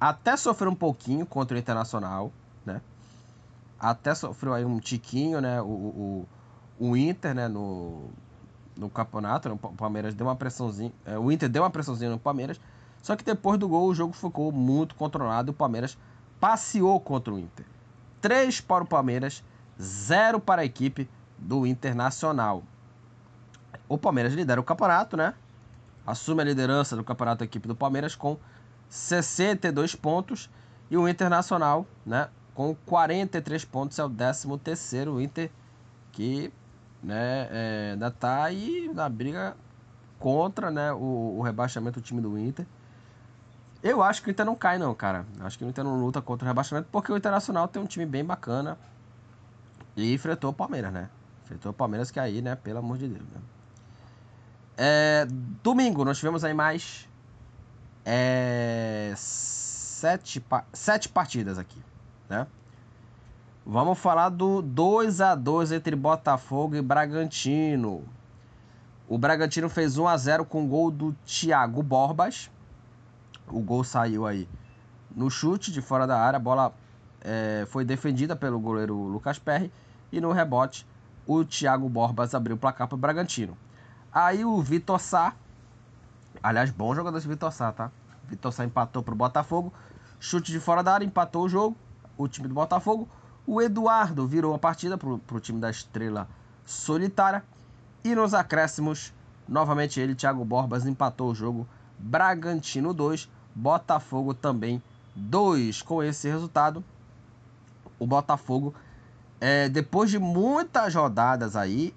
[0.00, 2.32] até sofreu um pouquinho contra o Internacional,
[2.64, 2.80] né?
[3.78, 5.60] Até sofreu aí um tiquinho, né?
[5.60, 6.28] O, o,
[6.78, 7.48] o Inter, né?
[7.48, 8.10] No,
[8.76, 9.58] no campeonato, né?
[9.60, 10.92] o Palmeiras deu uma pressãozinha.
[11.04, 12.60] É, o Inter deu uma pressãozinha no Palmeiras.
[13.02, 15.98] Só que depois do gol o jogo ficou muito controlado e o Palmeiras
[16.38, 17.66] passeou contra o Inter.
[18.20, 19.42] 3 para o Palmeiras,
[19.80, 22.62] 0 para a equipe do Internacional.
[23.88, 25.34] O Palmeiras lidera o campeonato, né?
[26.06, 28.36] Assume a liderança do campeonato da equipe do Palmeiras com
[28.88, 30.50] 62 pontos
[30.90, 35.50] e o Internacional, né, com 43 pontos é o 13 terceiro Inter
[36.12, 36.52] que
[37.02, 39.56] né, é, ainda está aí na briga
[40.18, 42.66] contra né, o, o rebaixamento do time do Inter.
[43.82, 45.26] Eu acho que o Inter não cai, não, cara.
[45.40, 48.06] Acho que o Inter não luta contra o rebaixamento, porque o Internacional tem um time
[48.06, 48.78] bem bacana.
[49.96, 51.10] E enfrentou o Palmeiras, né?
[51.44, 52.54] Enfrentou o Palmeiras, que aí, né?
[52.54, 53.40] Pelo amor de Deus, né?
[54.76, 55.26] É,
[55.62, 57.08] domingo, nós tivemos aí mais
[58.04, 61.80] é, sete, sete partidas aqui,
[62.28, 62.46] né?
[63.64, 68.02] Vamos falar do 2 a 2 entre Botafogo e Bragantino.
[69.08, 72.50] O Bragantino fez 1 a 0 com o gol do Thiago Borbas.
[73.46, 74.48] O gol saiu aí
[75.14, 76.38] no chute de fora da área.
[76.38, 76.72] A bola
[77.20, 79.70] é, foi defendida pelo goleiro Lucas Perry.
[80.10, 80.84] E no rebote,
[81.24, 83.56] o Thiago Borbas abriu o placar para o Bragantino.
[84.12, 85.34] Aí o Vitor Sá.
[86.42, 87.90] Aliás, bom jogador esse Vitor Sá, tá?
[88.28, 89.72] Vitor Sá empatou para o Botafogo.
[90.20, 91.76] Chute de fora da área, empatou o jogo.
[92.18, 93.08] O time do Botafogo.
[93.46, 96.28] O Eduardo virou a partida para o time da Estrela
[96.66, 97.42] Solitária.
[98.04, 99.14] E nos acréscimos,
[99.48, 101.66] novamente ele, Thiago Borbas, empatou o jogo.
[101.98, 104.82] Bragantino 2, Botafogo também
[105.16, 105.80] 2.
[105.80, 106.84] Com esse resultado,
[107.98, 108.74] o Botafogo,
[109.40, 111.94] é, depois de muitas rodadas aí,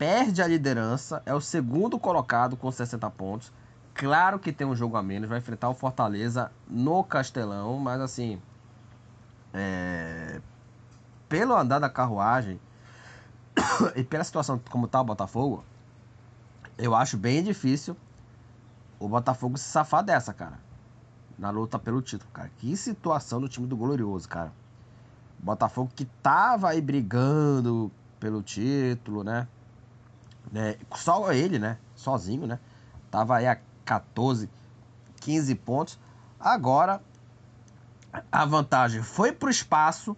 [0.00, 3.52] perde a liderança, é o segundo colocado com 60 pontos.
[3.92, 8.40] Claro que tem um jogo a menos, vai enfrentar o Fortaleza no Castelão, mas assim,
[9.52, 10.40] é,
[11.28, 12.58] pelo andar da carruagem
[13.94, 15.62] e pela situação como está o Botafogo,
[16.78, 17.94] eu acho bem difícil
[18.98, 20.58] o Botafogo se safar dessa, cara.
[21.38, 22.50] Na luta pelo título, cara.
[22.56, 24.50] Que situação do time do Glorioso, cara.
[25.38, 29.46] Botafogo que tava aí brigando pelo título, né?
[30.54, 31.78] É, só ele, né?
[31.94, 32.58] Sozinho, né?
[33.10, 34.48] Tava aí a 14,
[35.20, 35.98] 15 pontos.
[36.38, 37.00] Agora
[38.30, 40.16] a vantagem foi pro espaço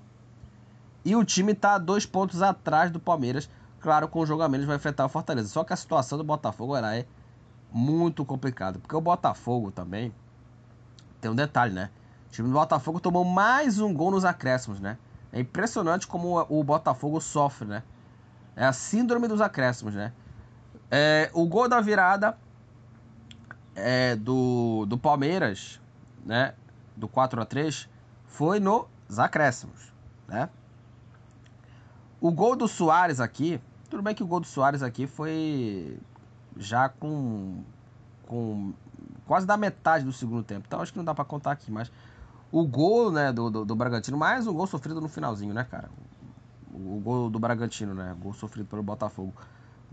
[1.04, 3.50] e o time tá dois pontos atrás do Palmeiras.
[3.80, 5.48] Claro, com o jogo a menos vai enfrentar o Fortaleza.
[5.48, 7.04] Só que a situação do Botafogo era é
[7.72, 8.78] muito complicada.
[8.78, 10.14] Porque o Botafogo também
[11.20, 11.90] tem um detalhe, né?
[12.28, 14.96] O time do Botafogo tomou mais um gol nos acréscimos, né?
[15.32, 17.82] É impressionante como o Botafogo sofre, né?
[18.54, 20.12] É a síndrome dos acréscimos, né?
[20.94, 22.36] É, o gol da virada
[23.74, 25.80] é, do, do Palmeiras,
[26.22, 26.52] né?
[26.94, 27.88] Do 4 a 3
[28.26, 29.90] foi nos acréscimos,
[30.28, 30.50] né?
[32.20, 35.98] O gol do Soares aqui, tudo bem que o gol do Soares aqui foi
[36.58, 37.64] já com,
[38.26, 38.74] com
[39.26, 41.90] quase da metade do segundo tempo, então acho que não dá para contar aqui, mas
[42.50, 45.88] o gol, né, do, do, do, Bragantino, mais um gol sofrido no finalzinho, né, cara?
[46.70, 48.14] O, o gol do Bragantino, né?
[48.20, 49.32] Gol sofrido pelo Botafogo.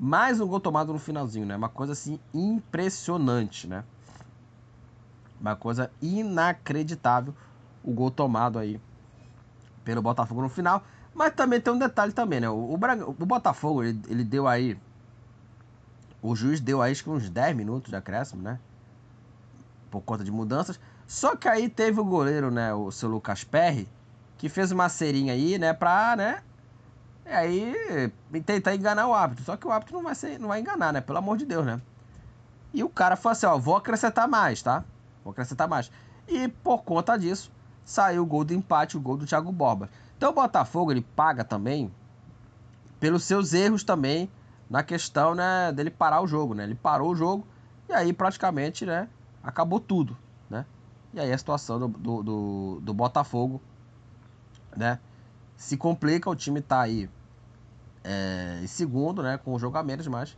[0.02, 1.58] Mais um gol tomado no finalzinho, né?
[1.58, 3.84] Uma coisa assim impressionante, né?
[5.42, 7.36] Uma coisa inacreditável
[7.84, 8.80] o gol tomado aí
[9.84, 10.82] pelo Botafogo no final.
[11.14, 12.50] Mas também tem um detalhe também, né?
[12.50, 14.80] O, o, o Botafogo, ele, ele deu aí.
[16.22, 18.58] O juiz deu aí acho que uns 10 minutos de acréscimo, né?
[19.92, 20.80] Por conta de mudanças.
[21.06, 23.90] Só que aí teve o goleiro, né, o seu Lucas Perry,
[24.38, 26.42] que fez uma serinha aí, né, pra, né,
[27.30, 28.12] e aí
[28.44, 29.46] tentar enganar o árbitro.
[29.46, 31.64] Só que o árbitro não vai, ser, não vai enganar, né, pelo amor de Deus,
[31.64, 31.80] né.
[32.74, 34.84] E o cara falou assim, ó, vou acrescentar mais, tá?
[35.24, 35.92] Vou acrescentar mais.
[36.28, 37.52] E por conta disso,
[37.86, 39.90] saiu o gol do empate, o gol do Thiago Borba.
[40.18, 41.92] Então o Botafogo, ele paga também
[43.00, 44.30] pelos seus erros também
[44.68, 46.64] na questão, né, dele parar o jogo, né?
[46.64, 47.46] Ele parou o jogo
[47.88, 49.08] e aí praticamente, né,
[49.44, 50.18] acabou tudo,
[50.50, 50.66] né?
[51.14, 53.62] E aí a situação do, do, do, do Botafogo,
[54.76, 55.00] né?
[55.56, 57.10] Se complica, o time tá aí
[58.04, 59.38] é, em segundo, né?
[59.38, 60.38] Com o jogo a menos, mas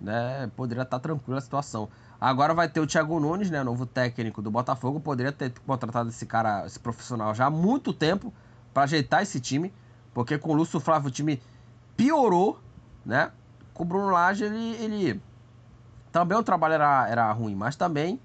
[0.00, 1.88] né, poderia estar tá tranquila a situação.
[2.20, 3.62] Agora vai ter o Thiago Nunes, né?
[3.62, 5.00] Novo técnico do Botafogo.
[5.00, 8.32] Poderia ter contratado esse cara, esse profissional já há muito tempo
[8.74, 9.72] para ajeitar esse time.
[10.12, 11.40] Porque com o Lúcio Flávio o time
[11.96, 12.58] piorou,
[13.04, 13.30] né?
[13.72, 15.22] Com o Bruno Lage, ele, ele.
[16.10, 18.20] Também o trabalho era, era ruim, mas também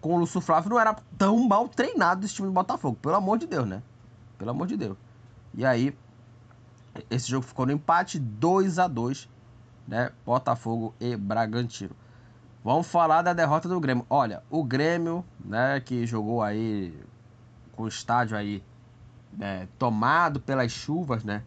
[0.00, 2.96] com o Lúcio Flávio não era tão mal treinado esse time do Botafogo.
[3.02, 3.82] Pelo amor de Deus, né?
[4.38, 4.96] Pelo amor de Deus.
[5.52, 5.94] E aí,
[7.10, 9.28] esse jogo ficou no empate 2 a 2
[9.90, 10.12] né?
[10.24, 11.96] Botafogo e Bragantino.
[12.62, 14.06] Vamos falar da derrota do Grêmio.
[14.08, 16.96] Olha, o Grêmio, né, que jogou aí
[17.72, 18.62] com o estádio aí
[19.32, 21.42] né, tomado pelas chuvas, né?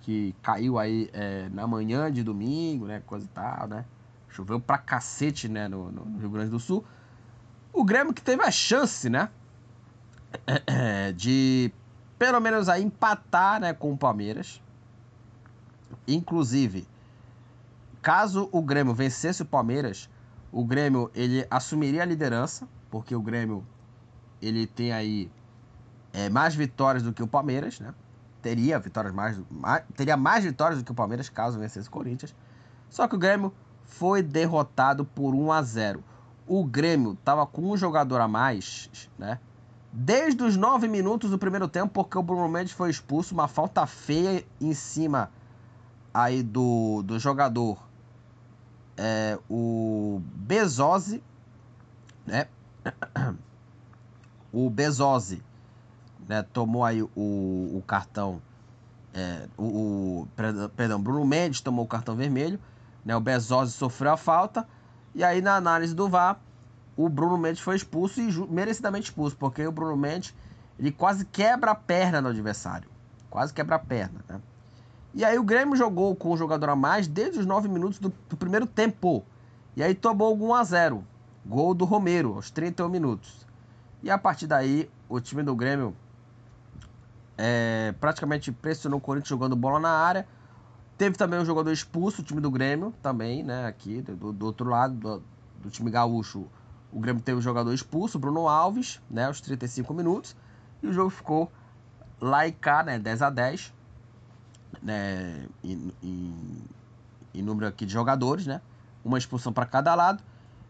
[0.00, 3.02] Que caiu aí é, na manhã de domingo, né?
[3.06, 3.84] Coisa e tal, né?
[4.28, 5.68] Choveu pra cacete, né?
[5.68, 6.84] No, no Rio Grande do Sul.
[7.72, 9.28] O Grêmio que teve a chance, né?
[11.14, 11.70] De
[12.22, 14.62] pelo menos aí empatar né, com o Palmeiras.
[16.06, 16.86] Inclusive,
[18.00, 20.08] caso o Grêmio vencesse o Palmeiras,
[20.52, 23.66] o Grêmio ele assumiria a liderança, porque o Grêmio
[24.40, 25.28] ele tem aí
[26.12, 27.92] é, mais vitórias do que o Palmeiras, né?
[28.40, 32.32] Teria vitórias mais, mais, teria mais vitórias do que o Palmeiras caso vencesse o Corinthians.
[32.88, 33.52] Só que o Grêmio
[33.82, 36.04] foi derrotado por 1 a 0
[36.46, 39.40] o Grêmio estava com um jogador a mais, né?
[39.92, 43.86] Desde os nove minutos do primeiro tempo, porque o Bruno Mendes foi expulso, uma falta
[43.86, 45.30] feia em cima
[46.14, 47.78] aí do, do jogador,
[48.96, 51.22] é, o Bezose,
[52.26, 52.46] né?
[54.54, 55.42] O Bezose,
[56.28, 56.42] né?
[56.42, 58.42] Tomou aí o, o cartão,
[59.14, 60.28] é, o, o,
[60.76, 62.60] perdão, Bruno Mendes tomou o cartão vermelho,
[63.02, 63.16] né?
[63.16, 64.68] O Bezose sofreu a falta
[65.14, 66.40] e aí, na análise do VAR,
[66.96, 70.34] o Bruno Mendes foi expulso e merecidamente expulso, porque o Bruno Mendes
[70.78, 72.88] ele quase quebra a perna do adversário.
[73.30, 74.40] Quase quebra a perna, né?
[75.14, 78.12] E aí o Grêmio jogou com um jogador a mais desde os 9 minutos do,
[78.28, 79.24] do primeiro tempo.
[79.76, 81.04] E aí tomou 1 a 0
[81.44, 83.46] Gol do Romero, aos 31 minutos.
[84.02, 85.94] E a partir daí, o time do Grêmio
[87.36, 90.26] é, praticamente pressionou o Corinthians jogando bola na área.
[90.96, 93.66] Teve também um jogador expulso, o time do Grêmio, também, né?
[93.66, 95.22] Aqui, do, do outro lado do,
[95.62, 96.46] do, time gaúcho,
[96.92, 99.26] o Grêmio teve um jogador expulso, Bruno Alves, né?
[99.26, 100.36] Aos 35 minutos.
[100.82, 101.50] E o jogo ficou
[102.20, 102.98] lá e cá, né?
[102.98, 103.72] 10 a 10
[104.82, 105.46] né?
[105.64, 106.34] Em, em,
[107.34, 108.60] em número aqui de jogadores, né?
[109.04, 110.22] Uma expulsão para cada lado.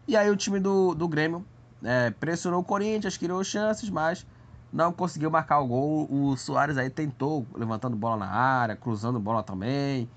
[0.07, 1.45] E aí o time do, do Grêmio
[1.81, 4.25] né, pressionou o Corinthians, criou chances, mas
[4.71, 6.07] não conseguiu marcar o gol.
[6.09, 10.09] O Soares aí tentou, levantando bola na área, cruzando bola também.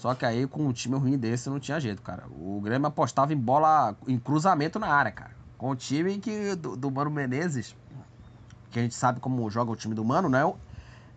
[0.00, 2.24] Só que aí com um time ruim desse não tinha jeito, cara.
[2.30, 5.32] O Grêmio apostava em bola, em cruzamento na área, cara.
[5.58, 7.76] Com o time que, do, do Mano Menezes,
[8.70, 10.40] que a gente sabe como joga o time do Mano, né?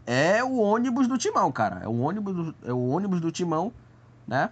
[0.05, 1.79] É o ônibus do timão, cara.
[1.81, 3.71] É o ônibus do, é o ônibus do timão,
[4.27, 4.49] né?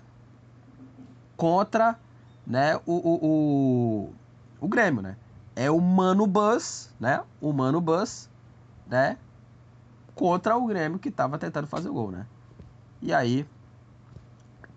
[1.35, 1.99] Contra
[2.47, 4.13] né, o, o, o,
[4.61, 5.17] o Grêmio, né?
[5.57, 7.21] É o Mano Bus, né?
[7.41, 8.29] O Mano Bus,
[8.87, 9.17] né?
[10.15, 12.25] Contra o Grêmio que tava tentando fazer o gol, né?
[13.01, 13.45] E aí,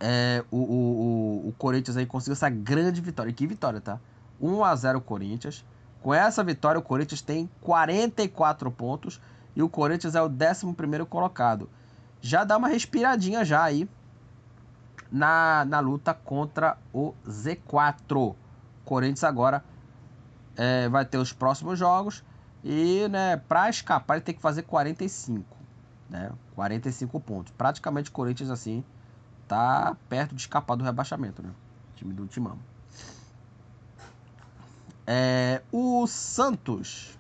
[0.07, 3.31] é, o, o, o, o Corinthians aí conseguiu essa grande vitória.
[3.31, 3.99] E que vitória, tá?
[4.39, 5.65] 1 a 0 Corinthians.
[6.03, 9.19] Com essa vitória, o Corinthians tem 44 pontos
[9.57, 11.71] e o Corinthians é o 11 colocado.
[12.21, 13.89] Já dá uma respiradinha já aí
[15.11, 18.35] na, na luta contra o Z4.
[18.85, 19.65] Corinthians agora
[20.55, 22.23] é, vai ter os próximos jogos
[22.63, 25.57] e, né, para escapar ele tem que fazer 45,
[26.11, 26.31] né?
[26.55, 27.55] 45 pontos.
[27.57, 28.85] Praticamente o Corinthians assim
[29.47, 31.51] tá perto de escapar do rebaixamento, né?
[31.95, 32.59] time do Timão.
[35.07, 37.19] É, o Santos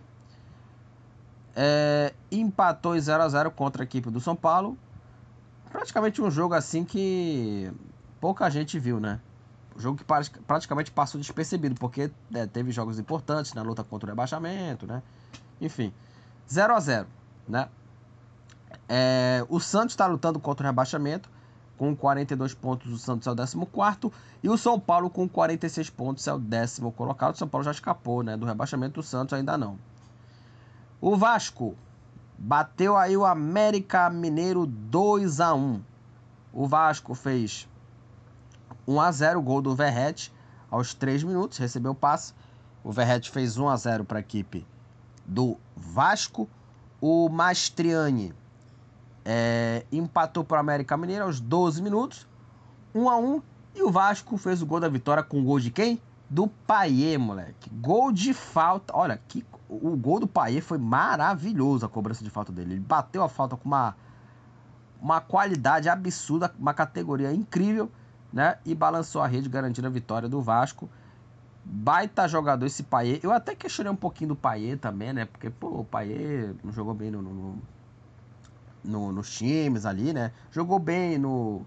[1.54, 4.76] é, empatou em 0 a 0 contra a equipe do São Paulo.
[5.70, 7.70] Praticamente um jogo assim que
[8.20, 9.20] pouca gente viu, né?
[9.76, 14.10] Um jogo que praticamente passou despercebido, porque é, teve jogos importantes na luta contra o
[14.10, 15.02] rebaixamento, né?
[15.60, 15.92] Enfim,
[16.50, 17.08] 0 a 0
[17.48, 17.68] né?
[18.88, 21.28] É, o Santos está lutando contra o rebaixamento.
[21.76, 24.10] Com 42 pontos, o Santos é o 14.
[24.42, 27.34] E o São Paulo, com 46 pontos, é o décimo colocado.
[27.34, 29.78] O São Paulo já escapou né, do rebaixamento, o Santos ainda não.
[31.00, 31.74] O Vasco
[32.38, 35.80] bateu aí o América Mineiro 2 a 1
[36.52, 37.68] O Vasco fez
[38.86, 40.32] 1 a 0 gol do Verret
[40.70, 42.32] aos 3 minutos, recebeu o passe.
[42.82, 44.66] O Verret fez 1 a 0 para a equipe
[45.24, 46.48] do Vasco.
[47.00, 48.32] O Mastriani
[49.24, 52.26] é, empatou para o América Mineiro aos 12 minutos,
[52.94, 53.42] 1 a 1
[53.74, 56.00] e o Vasco fez o gol da vitória com o gol de quem?
[56.30, 57.68] Do Paier, moleque.
[57.70, 58.96] Gol de falta.
[58.96, 62.74] Olha, que, o gol do Paier foi maravilhoso a cobrança de falta dele.
[62.74, 63.96] Ele bateu a falta com uma,
[65.00, 67.90] uma qualidade absurda, uma categoria incrível,
[68.32, 68.58] né?
[68.64, 70.88] E balançou a rede, garantindo a vitória do Vasco.
[71.64, 73.18] Baita jogador esse Paier.
[73.22, 75.24] Eu até questionei um pouquinho do Paier também, né?
[75.24, 77.58] Porque, pô, o Paier não jogou bem no, no,
[78.84, 80.32] no, nos times ali, né?
[80.50, 81.62] Jogou bem no,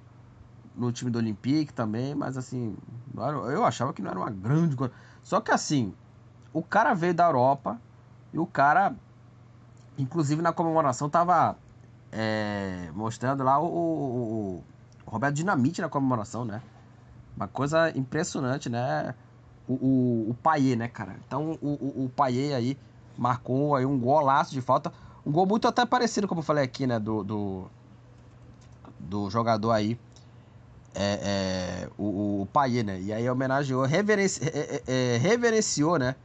[0.75, 2.75] no time do Olympique também, mas assim,
[3.51, 4.93] eu achava que não era uma grande coisa.
[5.23, 5.93] Só que assim,
[6.53, 7.79] o cara veio da Europa
[8.31, 8.95] e o cara,
[9.97, 11.57] inclusive na comemoração, tava
[12.11, 14.63] é, mostrando lá o, o,
[15.05, 16.61] o, Roberto Dinamite na comemoração, né?
[17.35, 19.13] Uma coisa impressionante, né?
[19.67, 21.15] O, o, o Paier, né, cara?
[21.27, 22.77] Então o, o, o Paier aí
[23.17, 24.91] marcou aí um golaço de falta.
[25.27, 26.97] Um gol muito até parecido, como eu falei aqui, né?
[26.97, 27.67] Do, do,
[28.97, 29.99] do jogador aí.
[30.95, 33.01] É, é, o, o Paier, né?
[33.01, 36.15] E aí homenageou, reverenci, é, é, é, reverenciou, né?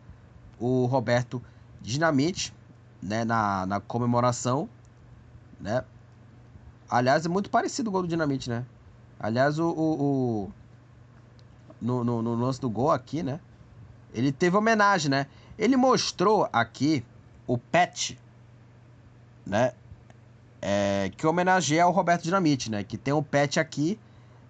[0.57, 1.43] O Roberto
[1.81, 2.55] Dinamite,
[3.03, 3.25] né?
[3.25, 4.69] Na, na comemoração,
[5.59, 5.83] né?
[6.89, 8.65] Aliás, é muito parecido o gol do Dinamite, né?
[9.19, 10.53] Aliás, o, o, o
[11.81, 13.41] no, no, no, lance do gol aqui, né?
[14.15, 15.27] Ele teve homenagem, né?
[15.59, 17.05] Ele mostrou aqui
[17.49, 18.17] o pet
[19.47, 19.73] né?
[20.61, 22.85] É, que homenageia o Roberto Dinamite, né?
[22.85, 23.99] Que tem um pet aqui,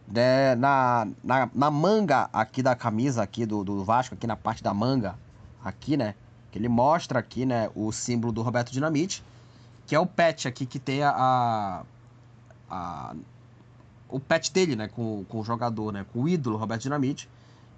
[0.07, 0.55] né?
[0.55, 4.75] Na, na, na manga aqui da camisa aqui do, do Vasco, aqui na parte da
[4.75, 5.19] manga,
[5.65, 6.15] aqui, né?
[6.51, 7.71] Que ele mostra aqui, né?
[7.75, 9.25] O símbolo do Roberto Dinamite,
[9.87, 11.83] que é o pet aqui que tem a,
[12.71, 13.15] a
[14.09, 14.89] o pet dele, né?
[14.89, 16.05] Com, com o jogador, né?
[16.13, 17.29] Com o ídolo Roberto Dinamite.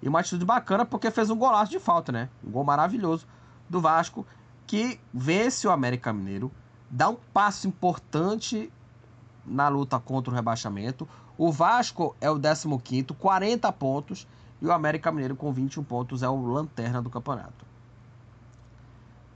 [0.01, 2.29] E uma atitude bacana porque fez um golaço de falta, né?
[2.45, 3.25] Um gol maravilhoso
[3.69, 4.27] do Vasco
[4.67, 6.51] que vence o América Mineiro
[6.89, 8.71] dá um passo importante
[9.45, 11.07] na luta contra o rebaixamento.
[11.37, 14.27] O Vasco é o 15, 40 pontos,
[14.61, 17.65] e o América Mineiro com 21 pontos é o lanterna do campeonato.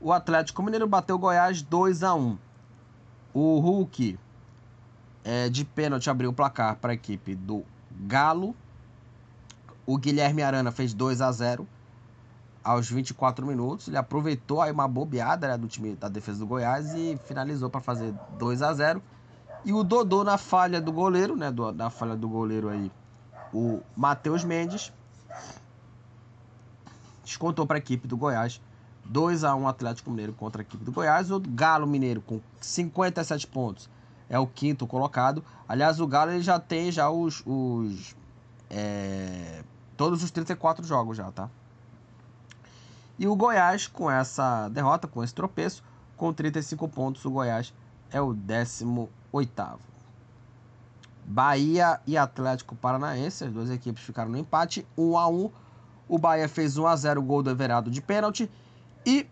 [0.01, 2.37] O Atlético Mineiro bateu o Goiás 2 a 1.
[3.33, 4.17] O Hulk
[5.23, 8.55] é, de pênalti abriu o placar para a equipe do Galo.
[9.85, 11.67] O Guilherme Arana fez 2 a 0
[12.69, 13.87] aos 24 minutos.
[13.87, 17.81] Ele aproveitou aí uma bobeada né, do time da defesa do Goiás e finalizou para
[17.81, 19.01] fazer 2 a 0
[19.65, 21.51] E o Dodô na falha do goleiro, né?
[21.51, 22.91] Do, na falha do goleiro aí,
[23.51, 24.93] o Matheus Mendes
[27.23, 28.61] descontou para a equipe do Goiás
[29.03, 31.31] 2 a 1 Atlético Mineiro contra a equipe do Goiás.
[31.31, 33.89] O Galo Mineiro com 57 pontos
[34.29, 35.43] é o quinto colocado.
[35.67, 38.15] Aliás, o Galo ele já tem já os, os
[38.69, 39.63] é,
[39.97, 41.49] todos os 34 jogos já, tá?
[43.19, 45.83] E o Goiás, com essa derrota, com esse tropeço,
[46.15, 47.73] com 35 pontos, o Goiás
[48.09, 49.09] é o 18.
[51.25, 53.43] Bahia e Atlético Paranaense.
[53.43, 55.51] As duas equipes ficaram no empate, 1 a 1
[56.07, 58.49] O Bahia fez 1 a 0 o gol do Everado de pênalti.
[59.05, 59.27] E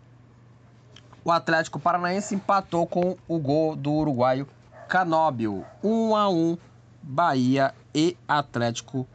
[1.24, 4.46] o Atlético Paranaense empatou com o gol do uruguaio
[4.86, 5.64] Canóbio.
[5.82, 6.58] 1 a 1
[7.02, 9.08] Bahia e Atlético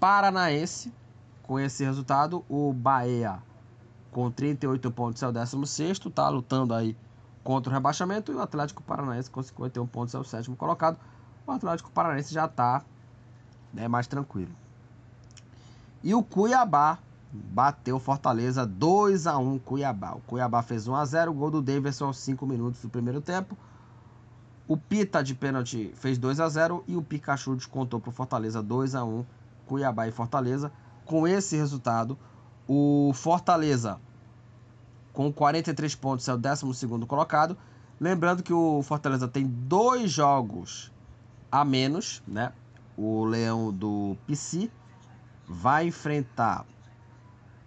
[0.00, 0.90] Paranaense.
[1.42, 3.42] Com esse resultado, o Bahia
[4.16, 6.96] com 38 pontos é o 16, tá lutando aí
[7.44, 10.96] contra o rebaixamento e o Atlético Paranaense com 51 pontos é o sétimo colocado.
[11.46, 12.82] O Atlético Paranaense já está
[13.74, 14.52] né, mais tranquilo.
[16.02, 16.98] E o Cuiabá
[17.30, 20.14] bateu Fortaleza 2 a 1 Cuiabá.
[20.14, 23.54] O Cuiabá fez 1 a 0, gol do Davidson aos 5 minutos do primeiro tempo.
[24.66, 28.62] O Pita de pênalti fez 2 a 0 e o Pikachu descontou para o Fortaleza
[28.62, 29.26] 2 a 1
[29.66, 30.72] Cuiabá e Fortaleza.
[31.04, 32.16] Com esse resultado,
[32.66, 34.00] o Fortaleza
[35.16, 37.56] com 43 pontos é o 12 colocado.
[37.98, 40.92] Lembrando que o Fortaleza tem dois jogos
[41.50, 42.52] a menos, né?
[42.98, 44.70] O Leão do PC
[45.48, 46.66] vai enfrentar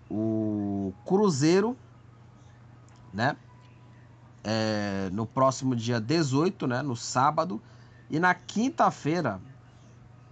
[0.07, 1.75] o Cruzeiro,
[3.11, 3.35] né?
[4.43, 6.83] É, no próximo dia 18, né?
[6.83, 7.59] No sábado.
[8.11, 9.41] E na quinta-feira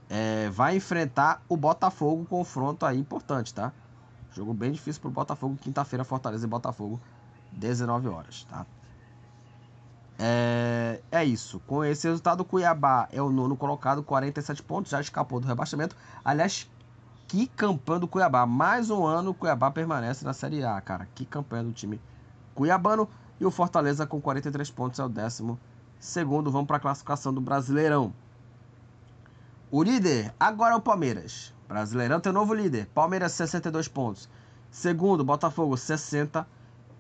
[0.08, 3.74] é, vai enfrentar o Botafogo, confronto aí importante, tá?
[4.38, 7.00] Jogo bem difícil pro Botafogo, quinta-feira, Fortaleza e Botafogo,
[7.52, 8.68] 19 horas, tá?
[10.20, 11.60] É, é isso.
[11.66, 15.96] Com esse resultado, Cuiabá é o nono colocado, 47 pontos, já escapou do rebaixamento.
[16.24, 16.70] Aliás,
[17.28, 18.46] que campanha do Cuiabá.
[18.46, 21.08] Mais um ano Cuiabá permanece na Série A, cara.
[21.16, 22.00] Que campanha do time
[22.54, 23.10] cuiabano.
[23.40, 25.60] E o Fortaleza com 43 pontos é o décimo
[26.00, 26.52] segundo.
[26.52, 28.14] Vamos para a classificação do Brasileirão.
[29.72, 31.54] O líder agora é o Palmeiras.
[31.68, 32.88] Brasileirão tem novo líder.
[32.94, 34.30] Palmeiras 62 pontos.
[34.72, 36.48] Segundo, Botafogo 60.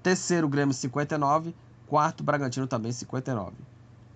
[0.03, 1.55] Terceiro, Grêmio 59.
[1.87, 3.55] Quarto, Bragantino também 59.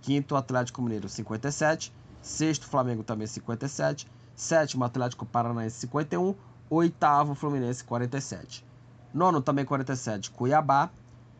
[0.01, 1.93] Quinto, Atlético Mineiro 57.
[2.21, 4.07] Sexto, Flamengo também 57.
[4.35, 6.35] Sétimo, Atlético Paranaense 51.
[6.69, 8.65] Oitavo, Fluminense 47.
[9.13, 10.89] Nono, também 47, Cuiabá.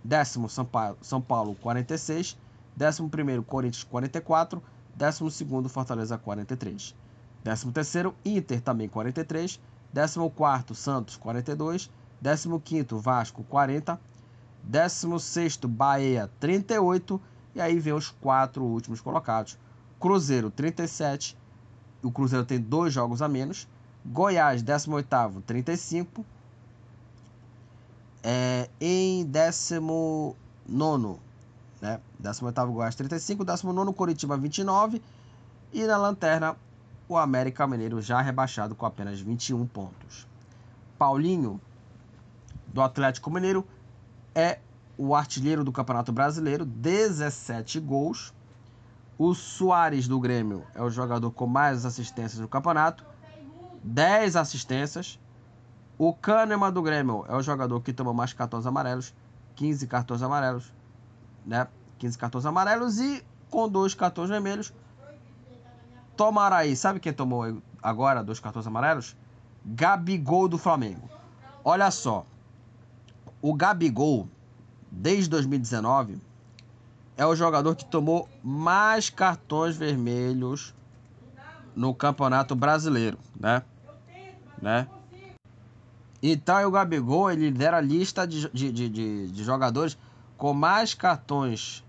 [0.04, 2.38] Décimo, São Paulo, São Paulo 46.
[2.76, 4.62] Décimo primeiro, Corinthians 44.
[4.96, 6.96] Décimo segundo, Fortaleza 43.
[7.44, 9.60] Décimo terceiro, Inter também 43.
[9.92, 11.90] Décimo quarto, Santos 42.
[12.20, 14.00] Décimo quinto, Vasco 40.
[14.64, 17.20] 16 Bahia 38
[17.56, 19.58] e aí vem os quatro últimos colocados.
[20.00, 21.38] Cruzeiro 37,
[22.04, 23.68] o Cruzeiro tem dois jogos a menos.
[24.06, 26.26] Goiás 18 35.
[28.24, 30.36] É, em 19
[31.82, 32.00] né?
[32.20, 35.02] 18 Goiás 35, 19 Curitiba 29
[35.74, 36.56] e na lanterna
[37.12, 40.26] o América Mineiro já rebaixado com apenas 21 pontos.
[40.98, 41.60] Paulinho
[42.68, 43.68] do Atlético Mineiro
[44.34, 44.60] é
[44.98, 48.34] o artilheiro do Campeonato Brasileiro, 17 gols.
[49.18, 53.06] O Soares do Grêmio é o jogador com mais assistências no campeonato,
[53.84, 55.20] 10 assistências.
[55.98, 59.14] O Kahneman do Grêmio é o jogador que tomou mais cartões amarelos,
[59.56, 60.74] 15 cartões amarelos,
[61.46, 61.68] né?
[62.00, 64.74] 15 cartões amarelos e com dois cartões vermelhos.
[66.22, 69.18] Tomaram aí, sabe quem tomou agora dois cartões amarelos?
[69.66, 71.10] Gabigol do Flamengo.
[71.64, 72.28] Olha só,
[73.42, 74.30] o Gabigol,
[74.92, 76.22] desde 2019,
[77.18, 80.76] é o jogador que tomou mais cartões vermelhos
[81.76, 83.64] no Campeonato Brasileiro, né?
[84.62, 84.88] né?
[86.22, 89.98] Então, o Gabigol, ele lidera a lista de, de, de, de jogadores
[90.38, 91.84] com mais cartões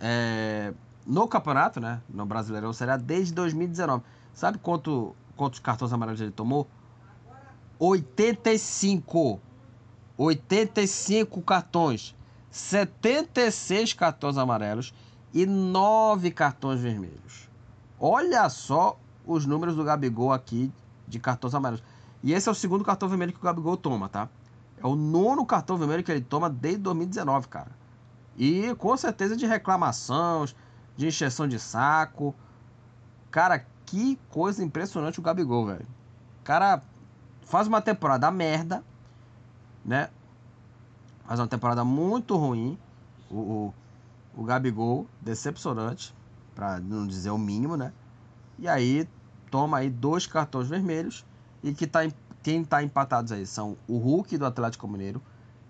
[0.00, 0.74] é,
[1.06, 2.00] no campeonato, né?
[2.08, 4.02] No Brasileirão, será desde 2019.
[4.34, 6.66] Sabe quanto, quantos cartões amarelos ele tomou?
[7.78, 9.40] 85.
[10.18, 12.16] 85 cartões,
[12.50, 14.94] 76 cartões amarelos
[15.32, 17.48] e 9 cartões vermelhos.
[18.00, 20.72] Olha só os números do Gabigol aqui
[21.06, 21.84] de cartões amarelos.
[22.22, 24.28] E esse é o segundo cartão vermelho que o Gabigol toma, tá?
[24.82, 27.70] É o nono cartão vermelho que ele toma desde 2019, cara.
[28.38, 30.54] E com certeza de reclamações,
[30.96, 32.34] de encheção de saco.
[33.30, 35.86] Cara, que coisa impressionante o Gabigol, velho.
[36.42, 36.82] Cara
[37.44, 38.82] faz uma temporada merda,
[39.84, 40.10] né?
[41.26, 42.78] Faz uma temporada muito ruim.
[43.30, 43.74] O, o,
[44.36, 46.14] o Gabigol, decepcionante,
[46.54, 47.92] para não dizer o mínimo, né?
[48.58, 49.08] E aí
[49.50, 51.24] toma aí dois cartões vermelhos
[51.62, 52.00] e que tá,
[52.42, 55.20] quem tá empatados aí são o Hulk do Atlético Mineiro,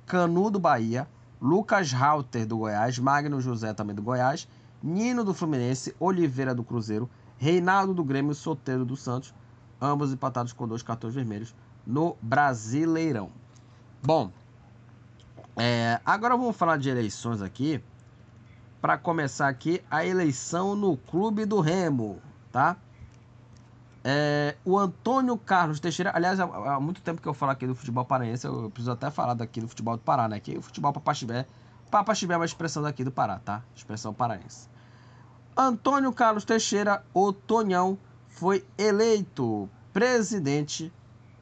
[0.07, 1.09] Canu do Bahia,
[1.41, 4.49] Lucas Halter do Goiás, Magno José também do Goiás,
[4.83, 7.09] Nino do Fluminense, Oliveira do Cruzeiro,
[7.39, 9.35] Reinaldo do Grêmio, Soteiro do Santos,
[9.81, 11.55] ambos empatados com dois cartões vermelhos
[11.87, 13.31] no Brasileirão.
[14.03, 14.31] Bom,
[15.57, 17.83] é, agora vamos falar de eleições aqui.
[18.81, 22.21] Para começar aqui, a eleição no Clube do Remo,
[22.53, 22.77] tá?
[24.05, 28.05] É, o Antônio Carlos Teixeira, aliás, há, muito tempo que eu falo aqui do futebol
[28.05, 30.39] paraense, eu preciso até falar daqui do futebol do Pará, né?
[30.39, 31.47] Que o futebol Papaxibé,
[31.91, 33.63] Papaxibé é uma expressão daqui do Pará, tá?
[33.75, 34.69] Expressão paraense.
[35.57, 40.93] Antônio Carlos Teixeira, o Tonhão, foi eleito presidente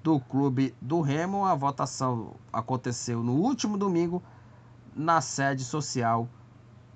[0.02, 1.44] do clube do Remo.
[1.44, 4.22] A votação aconteceu no último domingo
[4.94, 6.28] na sede social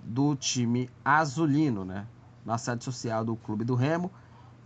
[0.04, 2.06] do time azulino, né?
[2.44, 4.10] Na sede social do clube do Remo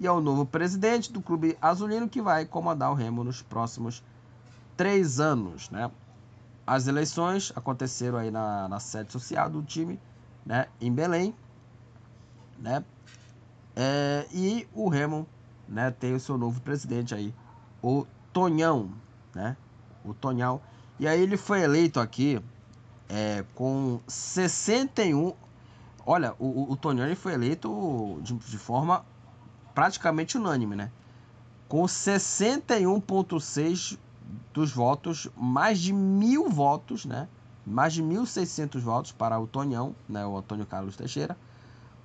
[0.03, 4.03] e é o novo presidente do clube azulino que vai comandar o Remo nos próximos
[4.76, 5.91] três anos, né?
[6.66, 9.98] As eleições aconteceram aí na, na sede social do time,
[10.46, 10.66] né?
[10.80, 11.34] Em Belém,
[12.58, 12.84] né?
[13.74, 15.26] É, e o Remo,
[15.68, 15.90] né?
[15.90, 17.34] Tem o seu novo presidente aí,
[17.82, 18.92] o Tonhão,
[19.34, 19.56] né?
[20.04, 20.60] O Tonhão.
[20.98, 22.40] E aí ele foi eleito aqui
[23.08, 25.34] é, com 61.
[26.06, 29.04] Olha, o, o, o Tonhão ele foi eleito de, de forma
[29.74, 30.92] praticamente unânime, né?
[31.68, 33.98] Com 61,6
[34.53, 37.28] dos votos, mais de mil votos, né?
[37.66, 40.26] Mais de 1.600 votos para o Tonhão, né?
[40.26, 41.37] O Antônio Carlos Teixeira.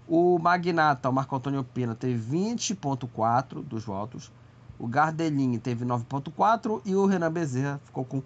[0.08, 4.32] O Magnata, o Marco Antônio Pina, teve 20,4 dos votos.
[4.80, 8.22] O Gardelin teve 9,4 e o Renan Bezerra ficou com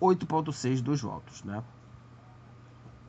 [0.00, 1.62] 8,6 dos votos, né?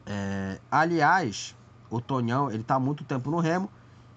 [0.05, 1.55] É, aliás,
[1.89, 3.69] o Tonhão, ele está muito tempo no Remo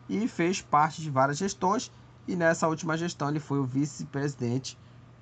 [0.09, 1.91] e fez parte de várias gestões.
[2.29, 4.79] E nessa última gestão ele foi o vice-presidente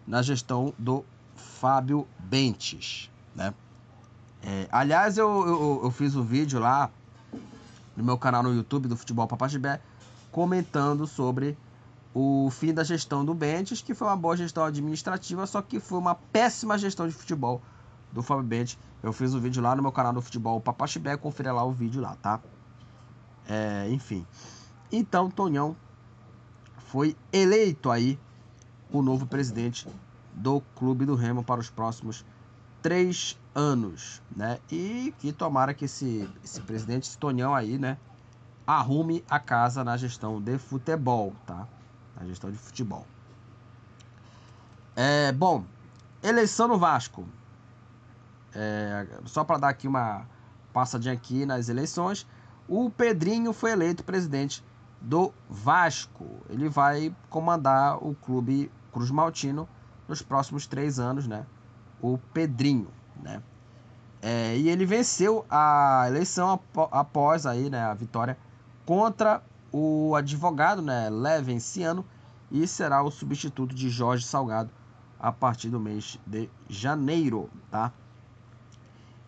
[0.09, 1.05] na gestão do
[1.37, 3.11] Fábio Bentes.
[3.37, 3.53] Né?
[4.43, 6.91] É, aliás, eu, eu, eu, fiz um vídeo lá
[7.95, 9.81] no meu canal no YouTube do Futebol Papachibé
[10.33, 11.59] comentando sobre
[12.15, 15.99] o fim da gestão do Bentes, que foi uma boa gestão administrativa, só que foi
[15.99, 17.61] uma péssima gestão de futebol
[18.11, 18.79] do Fábio Bentes.
[19.03, 22.01] Eu fiz um vídeo lá no meu canal do Futebol Papachibé, confira lá o vídeo
[22.01, 22.41] lá, tá?
[23.47, 24.27] É, enfim.
[24.91, 25.77] Então, Tonhão
[26.87, 28.19] foi eleito aí
[28.91, 29.87] o novo presidente
[30.33, 32.25] do Clube do Remo para os próximos
[32.81, 34.59] três anos, né?
[34.71, 37.99] E que tomara que esse, esse presidente, esse Tonhão aí, né?
[38.67, 41.67] Arrume a casa na gestão de futebol, tá?
[42.17, 43.07] Na gestão de futebol.
[44.95, 45.65] É, bom,
[46.23, 47.27] eleição no Vasco.
[48.55, 50.27] É, só para dar aqui uma
[50.73, 52.27] passadinha aqui nas eleições,
[52.69, 54.63] o Pedrinho foi eleito presidente
[55.01, 56.27] do Vasco.
[56.49, 59.69] Ele vai comandar o clube Cruz Maltino
[60.09, 61.47] nos próximos três anos, né?
[62.03, 62.89] O Pedrinho,
[63.23, 63.41] né?
[64.21, 68.37] É, e ele venceu a eleição após aí, né, a vitória
[68.85, 69.41] contra
[69.71, 72.05] o advogado, né, Levenciano,
[72.51, 74.71] e será o substituto de Jorge Salgado
[75.21, 77.93] a partir do mês de janeiro, tá?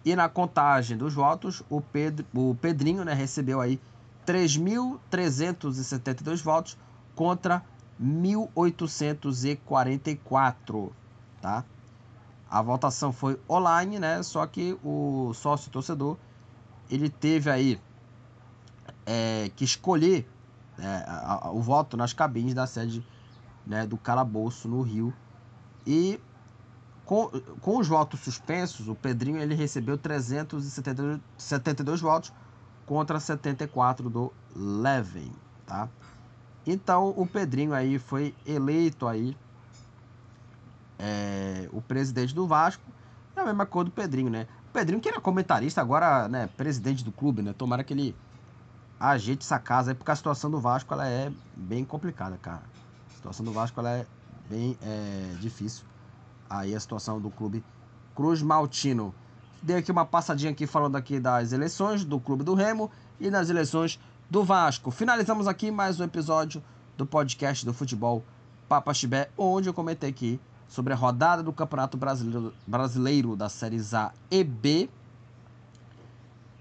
[0.04, 3.80] E na contagem dos votos, o, Pedro, o Pedrinho, né, recebeu aí
[4.26, 6.76] 3.372 votos
[7.14, 7.64] contra
[8.00, 10.92] 1.844,
[11.40, 11.64] tá?
[12.48, 14.22] A votação foi online, né?
[14.22, 16.16] Só que o sócio torcedor
[16.90, 17.80] ele teve aí
[19.06, 20.28] é, que escolher
[20.78, 23.06] é, a, a, o voto nas cabines da sede
[23.66, 25.14] né, do calabouço no Rio
[25.86, 26.20] e
[27.04, 27.28] com,
[27.60, 32.32] com os votos suspensos, o Pedrinho ele recebeu 372 votos
[32.86, 35.32] contra 74 do Leven,
[35.66, 35.88] tá?
[36.70, 39.36] Então o Pedrinho aí foi eleito aí
[40.98, 42.82] é, o presidente do Vasco,
[43.34, 44.46] é a mesma coisa do Pedrinho, né?
[44.68, 47.52] O Pedrinho que era comentarista, agora, né, presidente do clube, né?
[47.52, 48.14] Tomara que ele
[48.98, 52.62] ajeite essa casa aí, porque a situação do Vasco ela é bem complicada, cara.
[53.10, 54.06] A situação do Vasco ela é
[54.48, 55.84] bem é, difícil.
[56.48, 57.64] Aí a situação do clube
[58.14, 59.14] Cruz Maltino.
[59.62, 63.50] Dei aqui uma passadinha aqui falando aqui das eleições do Clube do Remo e das
[63.50, 64.00] eleições
[64.30, 64.92] do Vasco.
[64.92, 66.62] Finalizamos aqui mais um episódio
[66.96, 68.22] do podcast do futebol
[68.68, 73.92] Papa Chibé, onde eu comentei aqui sobre a rodada do Campeonato Brasileiro, Brasileiro da Séries
[73.92, 74.88] A e B.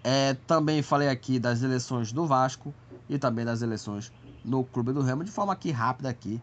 [0.03, 2.73] É, também falei aqui das eleições do Vasco
[3.07, 4.11] e também das eleições
[4.43, 6.41] no Clube do Remo, de forma aqui rápida aqui,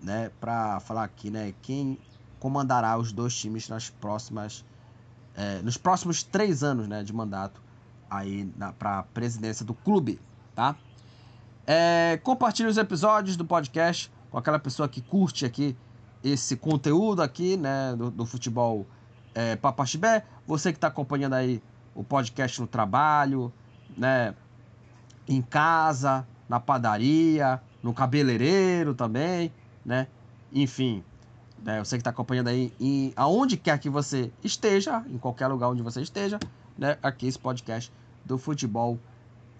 [0.00, 1.98] né, para falar aqui, né, quem
[2.38, 4.64] comandará os dois times nas próximas
[5.34, 7.60] é, nos próximos três anos né, de mandato
[8.08, 8.48] aí
[8.78, 10.20] para a presidência do clube,
[10.54, 10.76] tá?
[11.66, 15.76] É, compartilhe os episódios do podcast com aquela pessoa que curte aqui
[16.22, 18.86] esse conteúdo aqui, né, do, do futebol
[19.34, 20.24] é, Papaxibé.
[20.46, 21.62] Você que está acompanhando aí
[21.94, 23.52] o podcast no trabalho,
[23.96, 24.34] né,
[25.28, 29.52] em casa, na padaria, no cabeleireiro também,
[29.84, 30.06] né?
[30.52, 31.02] Enfim,
[31.62, 31.78] né?
[31.82, 32.72] Você que está acompanhando aí,
[33.16, 36.38] aonde quer que você esteja, em qualquer lugar onde você esteja,
[36.76, 36.98] né?
[37.02, 37.92] aqui esse podcast
[38.24, 38.98] do futebol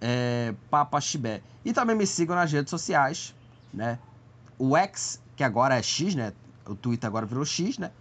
[0.05, 1.41] é, Papa Chibé.
[1.63, 3.33] E também me sigam nas redes sociais,
[3.73, 3.97] né?
[4.57, 6.33] o X, que agora é X, né?
[6.65, 7.91] O Twitter agora virou X, né?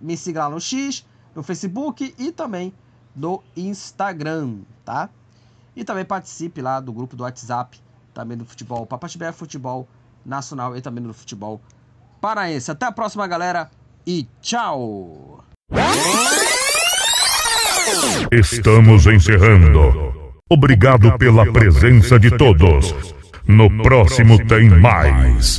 [0.00, 2.72] Me siga lá no X, no Facebook e também
[3.14, 5.08] no Instagram, tá?
[5.74, 7.78] E também participe lá do grupo do WhatsApp,
[8.14, 9.88] também do futebol Papaxibé, futebol
[10.24, 11.60] nacional e também do futebol
[12.20, 12.70] paraense.
[12.70, 13.70] Até a próxima, galera,
[14.06, 15.44] e tchau!
[18.32, 20.05] Estamos encerrando.
[20.48, 22.94] Obrigado pela presença de todos.
[23.48, 25.54] No próximo tem mais.